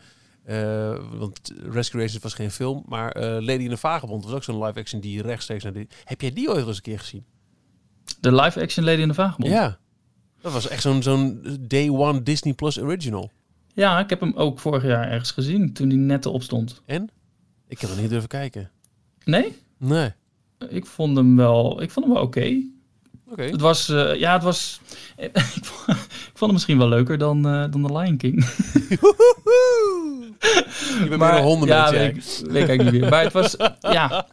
[0.48, 2.84] Eh, want Rescue Rangers was geen film.
[2.86, 5.88] Maar eh, Lady in the Vagebond was ook zo'n live action die rechtstreeks naar die.
[6.04, 7.26] Heb jij die ooit eens een keer gezien?
[8.20, 9.52] De live action Lady in de Vagebond.
[9.52, 9.78] Ja.
[10.41, 13.32] Dat was echt zo'n zo'n Day One Disney Plus original.
[13.74, 16.82] Ja, ik heb hem ook vorig jaar ergens gezien, toen hij net erop stond.
[16.86, 17.10] En?
[17.68, 18.72] Ik heb er niet durven kijken.
[19.24, 19.56] Nee?
[19.78, 20.14] Nee.
[20.70, 22.62] Ik vond hem wel, ik vond hem wel oké.
[23.30, 23.43] Oké.
[23.43, 24.82] Het was, eh, ja, het was,
[25.18, 28.45] ik vond hem misschien wel leuker dan, dan The Lion King.
[31.04, 33.10] Je bent meer een hondenmens, ja, weet ik, weet ik niet meer.
[33.10, 34.26] Maar het was, ja,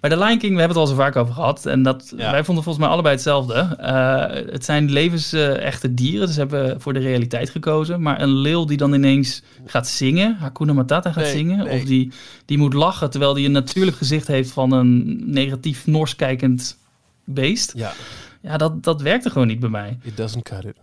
[0.00, 1.66] bij The Lion King, we hebben het al zo vaak over gehad.
[1.66, 2.30] En dat, Ja.
[2.30, 3.54] wij vonden volgens mij allebei hetzelfde.
[3.54, 8.02] Eh, het zijn levensechte dieren, dus hebben voor de realiteit gekozen.
[8.02, 11.64] Maar een leeuw die dan ineens gaat zingen, Hakuna Matata gaat Nee, zingen.
[11.64, 11.78] nee.
[11.80, 12.12] Of die,
[12.44, 16.78] die moet lachen, terwijl die een natuurlijk gezicht heeft van een negatief Nors kijkend
[17.24, 17.72] beest.
[17.76, 17.92] Ja,
[18.40, 19.98] Ja, dat, dat werkte gewoon niet bij mij.
[20.02, 20.76] it doesn't cut it.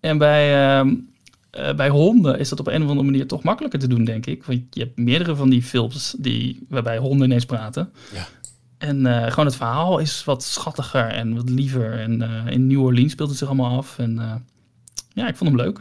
[0.00, 0.94] En bij, ehm,
[1.54, 4.26] eh, bij honden is dat op een of andere manier toch makkelijker te doen, denk
[4.26, 4.44] ik.
[4.44, 7.92] Want je hebt meerdere van die films die, waarbij honden ineens praten.
[8.12, 8.26] Ja.
[8.78, 11.98] En eh, gewoon het verhaal is wat schattiger en wat liever.
[11.98, 13.98] En eh, in New Orleans speelt het zich allemaal af.
[13.98, 14.44] En
[15.12, 15.78] ja, ik vond hem leuk.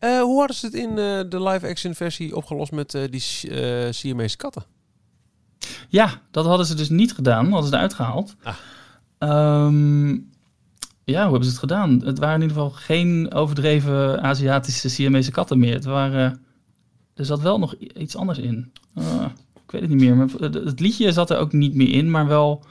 [0.00, 0.94] Hoe hadden ze het in
[1.30, 3.20] de live-action versie opgelost met die
[3.90, 4.64] Siamese katten?
[5.88, 7.50] Ja, dat hadden ze dus niet gedaan.
[7.50, 8.34] Hadden ze eruit gehaald.
[8.42, 8.54] Ah.
[9.18, 10.18] Ehm,
[11.04, 12.02] ja, hoe hebben ze het gedaan?
[12.04, 15.74] Het waren in ieder geval geen overdreven Aziatische Siamese katten meer.
[15.74, 16.44] Het waren,
[17.14, 18.72] er zat wel nog iets anders in.
[18.94, 19.24] Ah,
[19.54, 20.16] ik weet het niet meer.
[20.16, 22.64] Maar het liedje zat er ook niet meer in, maar wel...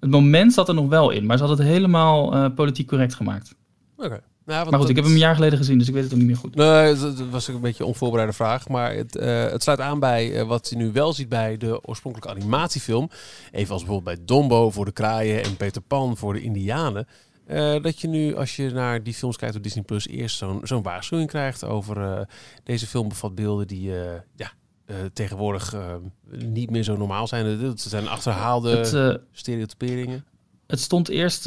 [0.00, 3.14] Het moment zat er nog wel in, maar ze hadden het helemaal eh, politiek correct
[3.14, 3.54] gemaakt.
[3.96, 4.20] Oké.
[4.44, 6.18] Nou, Maar goed, ik heb hem een jaar geleden gezien, dus ik weet het ook
[6.18, 6.54] niet meer goed.
[6.54, 8.68] Nee, dat was een beetje een onvoorbereide vraag.
[8.68, 11.84] Maar het, eh, het sluit aan bij eh, wat je nu wel ziet bij de
[11.84, 13.10] oorspronkelijke animatiefilm.
[13.50, 17.06] Even als bijvoorbeeld bij Dombo voor de kraaien en Peter Pan voor de indianen.
[17.46, 20.60] Eh, dat je nu, als je naar die films kijkt op Disney Plus, eerst zo'n
[20.62, 22.20] zo'n waarschuwing krijgt over eh,
[22.62, 24.52] deze film bevat beelden die eh, ja,
[25.12, 25.74] tegenwoordig
[26.30, 27.46] niet meer zo normaal zijn.
[27.46, 30.24] Het zijn achterhaalde Het, stereotyperingen.
[30.66, 31.42] Het stond eerst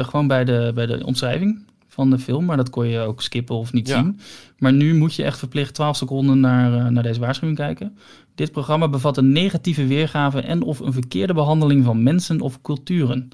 [0.00, 3.56] gewoon bij de, bij de omschrijving van de film, maar dat kon je ook skippen
[3.56, 3.94] of niet Ja.
[4.02, 4.20] zien.
[4.58, 7.98] Maar nu moet je echt verplicht 12 seconden naar, naar deze waarschuwing kijken.
[8.34, 13.28] Dit programma bevat een negatieve weergave en of een verkeerde behandeling van mensen of culturen.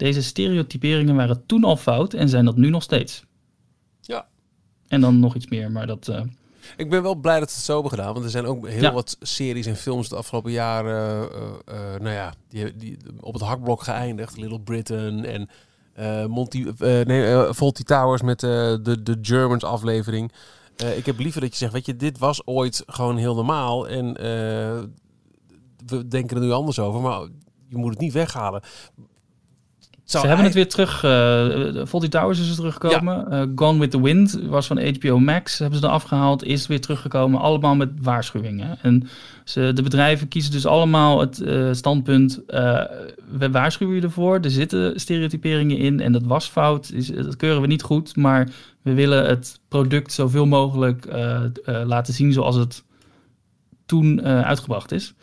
[0.00, 3.24] Deze stereotyperingen waren toen al fout en zijn dat nu nog steeds.
[4.00, 4.26] Ja.
[4.88, 6.08] En dan nog iets meer, maar dat...
[6.08, 6.20] eh,
[6.76, 8.12] Ik ben wel blij dat ze het zo hebben gedaan.
[8.12, 8.92] Want er zijn ook heel Ja.
[8.92, 13.42] wat series en films de afgelopen jaren, eh, eh, nou ja, die, die op het
[13.42, 14.36] hakblok geëindigd.
[14.36, 15.48] Little Britain en
[16.30, 20.32] Monty, nee, Fawlty Towers met de, de Germans aflevering.
[20.96, 23.88] Ik heb liever dat je zegt, weet je, dit was ooit gewoon heel normaal.
[23.88, 24.12] En
[25.86, 27.20] we denken er nu anders over, maar
[27.68, 28.62] je moet het niet weghalen.
[30.10, 30.98] Ze hebben het weer terug.
[31.88, 33.30] Fawlty Towers is er teruggekomen.
[33.30, 35.58] Eh, Gone with the Wind was van HBO Max.
[35.58, 36.44] Hebben ze er afgehaald.
[36.44, 37.40] Is weer teruggekomen.
[37.40, 38.78] Allemaal met waarschuwingen.
[38.82, 39.08] En
[39.44, 42.40] ze, de bedrijven kiezen dus allemaal het eh, standpunt.
[43.38, 44.38] we waarschuwen je ervoor.
[44.40, 46.00] Er zitten stereotyperingen in.
[46.00, 46.90] En dat was fout.
[46.90, 48.16] Is, dat keuren we niet goed.
[48.16, 48.48] Maar
[48.82, 51.06] we willen het product zoveel mogelijk
[51.64, 52.84] laten zien zoals het
[53.86, 55.14] toen uitgebracht is.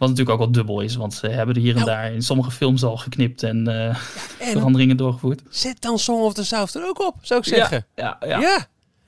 [0.00, 1.90] Wat natuurlijk ook wel dubbel is, want ze hebben er hier en Nou.
[1.90, 3.96] daar in sommige films al geknipt en eh, En
[4.38, 5.42] veranderingen doorgevoerd.
[5.50, 7.86] zet dan Song of the South er ook op, zou ik zeggen.
[7.94, 8.66] Ja, Ja, ja.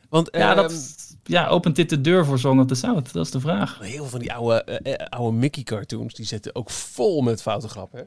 [0.08, 3.12] want Ja, ehm, dat, ja, opent dit de deur voor Song of the South?
[3.12, 3.78] Dat is de vraag.
[3.80, 7.68] Heel veel van die oude, eh, eh, oude Mickey-cartoons, die zitten ook vol met foute
[7.68, 7.98] grappen.
[7.98, 8.04] hè?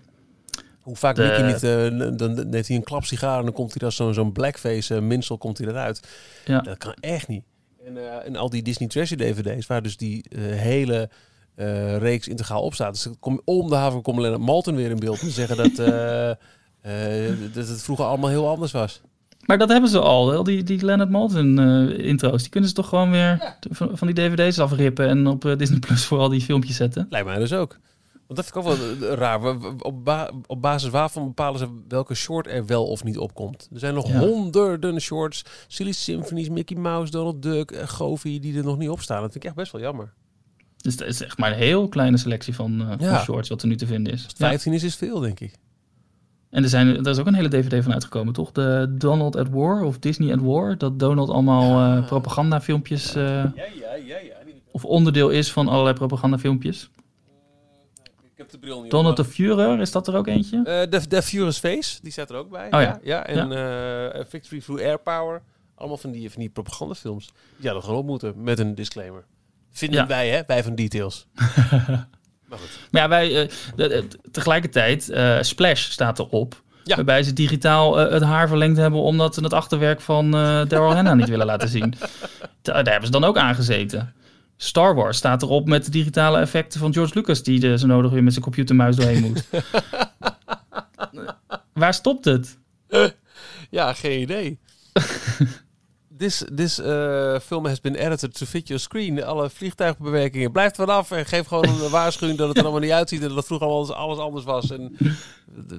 [0.82, 3.82] Hoe vaak De- Mickey niet, dan neemt hij een klap sigaar en dan komt hij
[3.88, 6.08] als zo'n zo'n blackface uh, minsel komt hij eruit.
[6.46, 6.60] Ja.
[6.60, 7.44] Dat kan echt niet.
[7.86, 11.10] En, en al die Disney Treasure DVD's, waar dus die hele
[11.56, 12.94] eh, reeks integraal op staat.
[12.94, 15.80] Dus komt om de haven komt Leonard Maltin weer in beeld om te zeggen dat,
[15.80, 16.30] eh,
[17.30, 19.02] eh, dat het vroeger allemaal heel anders was.
[19.46, 20.44] Maar dat hebben ze al.
[20.44, 22.42] Die, die Leonard Maltin eh, intro's.
[22.42, 26.06] Die kunnen ze toch gewoon weer van, van die dvd's afrippen en op Disney Plus
[26.06, 27.08] voor al die filmpjes zetten.
[27.10, 27.78] Lijkt mij dus ook.
[28.28, 29.42] Want dat vind ik ook wel raar.
[29.42, 33.18] We- we- Op, ba- op basis waarvan bepalen ze welke short er wel of niet
[33.18, 33.68] op komt.
[33.74, 34.20] Er zijn nog Ja.
[34.20, 35.46] honderden shorts.
[35.68, 39.22] Silly Symphonies, Mickey Mouse, Donald Duck, en Goofy die er nog niet op staan.
[39.22, 40.14] Dat vind ik echt best wel jammer.
[40.86, 43.16] Dus het is echt maar een heel kleine selectie van, Ja.
[43.16, 44.24] van shorts wat er nu te vinden is.
[44.24, 44.48] Als het Ja.
[44.48, 45.54] 15 is, is veel, denk ik.
[46.50, 48.52] En er, zijn, er is ook een hele dvd van uitgekomen, toch?
[48.52, 50.78] De Donald at War of Disney at War.
[50.78, 53.16] Dat Donald allemaal eh, propagandafilmpjes...
[53.16, 54.18] eh, Ja, ja, ja.
[54.18, 54.34] ja.
[54.72, 56.90] of onderdeel is van allerlei propagandafilmpjes.
[58.24, 60.62] Ik heb de bril niet Donald the Führer, is dat er ook eentje?
[60.90, 62.66] De, de Furious Face, die staat er ook bij.
[62.66, 63.00] Oh ja.
[63.04, 63.26] ja.
[63.26, 65.42] En Victory Through Air Power.
[65.76, 67.30] Allemaal van die, van die propagandafilms.
[67.58, 69.24] Ja, dat gewoon op moeten met een disclaimer.
[69.76, 70.08] Vinden Ja.
[70.08, 70.42] wij, hè?
[70.48, 71.28] Wij van Details.
[71.36, 72.70] maar goed.
[72.92, 76.64] Maar ja, wij, eh, de- de- tegelijkertijd, eh, Splash staat erop.
[76.84, 76.96] Ja.
[76.96, 80.32] Waarbij ze digitaal eh, het haar verlengd hebben omdat ze het achterwerk van eh
[80.68, 81.94] Daryl Hannah niet willen laten zien.
[82.62, 84.14] Da- Daar hebben ze dan ook aangezeten.
[84.58, 88.12] Star Wars staat erop met de digitale effecten van George Lucas, die er zo nodig
[88.12, 89.44] weer met zijn computermuis doorheen moet.
[91.74, 92.58] Waar stopt het?
[93.70, 94.60] Ja, geen idee.
[96.18, 99.24] This, this eh, film has been edited to fit your screen.
[99.24, 100.52] Alle vliegtuigbewerkingen.
[100.52, 103.22] Blijf er vanaf en geef gewoon een waarschuwing dat het er allemaal niet uitziet.
[103.22, 104.72] En dat het vroeger alles, alles anders was.
[104.72, 104.98] En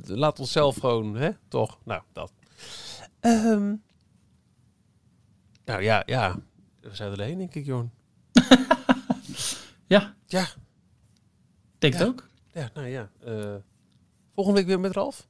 [0.07, 1.31] laat ons zelf gewoon, hè?
[1.49, 1.79] Toch?
[1.85, 2.33] Nou, dat.
[3.21, 3.75] Ehm.
[5.65, 6.37] nou ja, ja.
[6.81, 7.91] We zijn er heen, denk ik, Jorn.
[9.87, 10.49] Ja, Ja, ik
[11.79, 11.99] denk Ja.
[11.99, 12.29] het ook.
[12.53, 13.11] ja, nou ja.
[13.25, 13.55] eh,
[14.35, 15.27] volgende week weer met Ralf?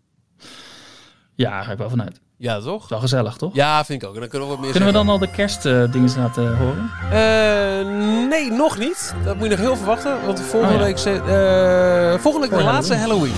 [1.34, 2.20] Ja, ga ik wel vanuit.
[2.38, 2.88] Ja, toch?
[2.88, 3.54] Wel gezellig, toch?
[3.54, 4.14] Ja, vind ik ook.
[4.14, 6.90] En dan kunnen we wat meer Kunnen we dan al de kerstdingen laten horen?
[7.10, 9.14] Eh, nee, nog niet.
[9.24, 10.16] Dat moet je nog heel verwachten.
[10.26, 10.86] Want volgende Oh ja.
[10.86, 13.32] week, eh, volgende week de laatste Halloween.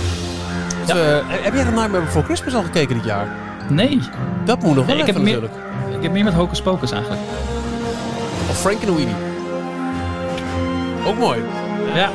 [0.86, 3.28] Dus, eh, heb jij de Nightmare Before Christmas al gekeken dit jaar?
[3.68, 4.00] Nee,
[4.44, 5.96] Dat moet nog wel ik even heb meer- natuurlijk.
[5.96, 7.22] ik heb meer met Hocus Pocus eigenlijk.
[8.50, 9.14] Of Frankenweenie.
[11.06, 11.40] Ook mooi.
[11.94, 12.10] Ja,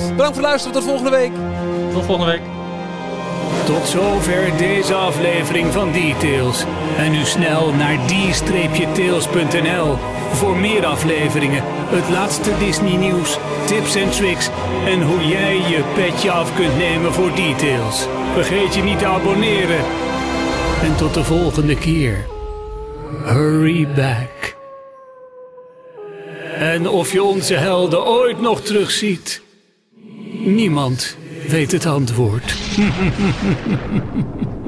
[0.00, 0.72] Bedankt voor het luisteren.
[0.76, 1.32] Tot volgende week.
[1.92, 2.42] tot volgende week.
[3.64, 6.64] Tot zover deze aflevering van Details.
[6.96, 9.96] En nu snel naar d-tails.nl
[10.32, 14.48] voor meer afleveringen, het laatste Disney nieuws, tips en tricks
[14.86, 18.06] en hoe jij je petje af kunt nemen voor Details.
[18.32, 19.80] Vergeet je niet te abonneren.
[20.82, 22.26] En tot de volgende keer.
[23.24, 24.56] Hurry back.
[26.58, 29.42] En of je onze helden ooit nog terugziet,
[30.44, 31.16] niemand
[31.48, 32.54] weet het antwoord.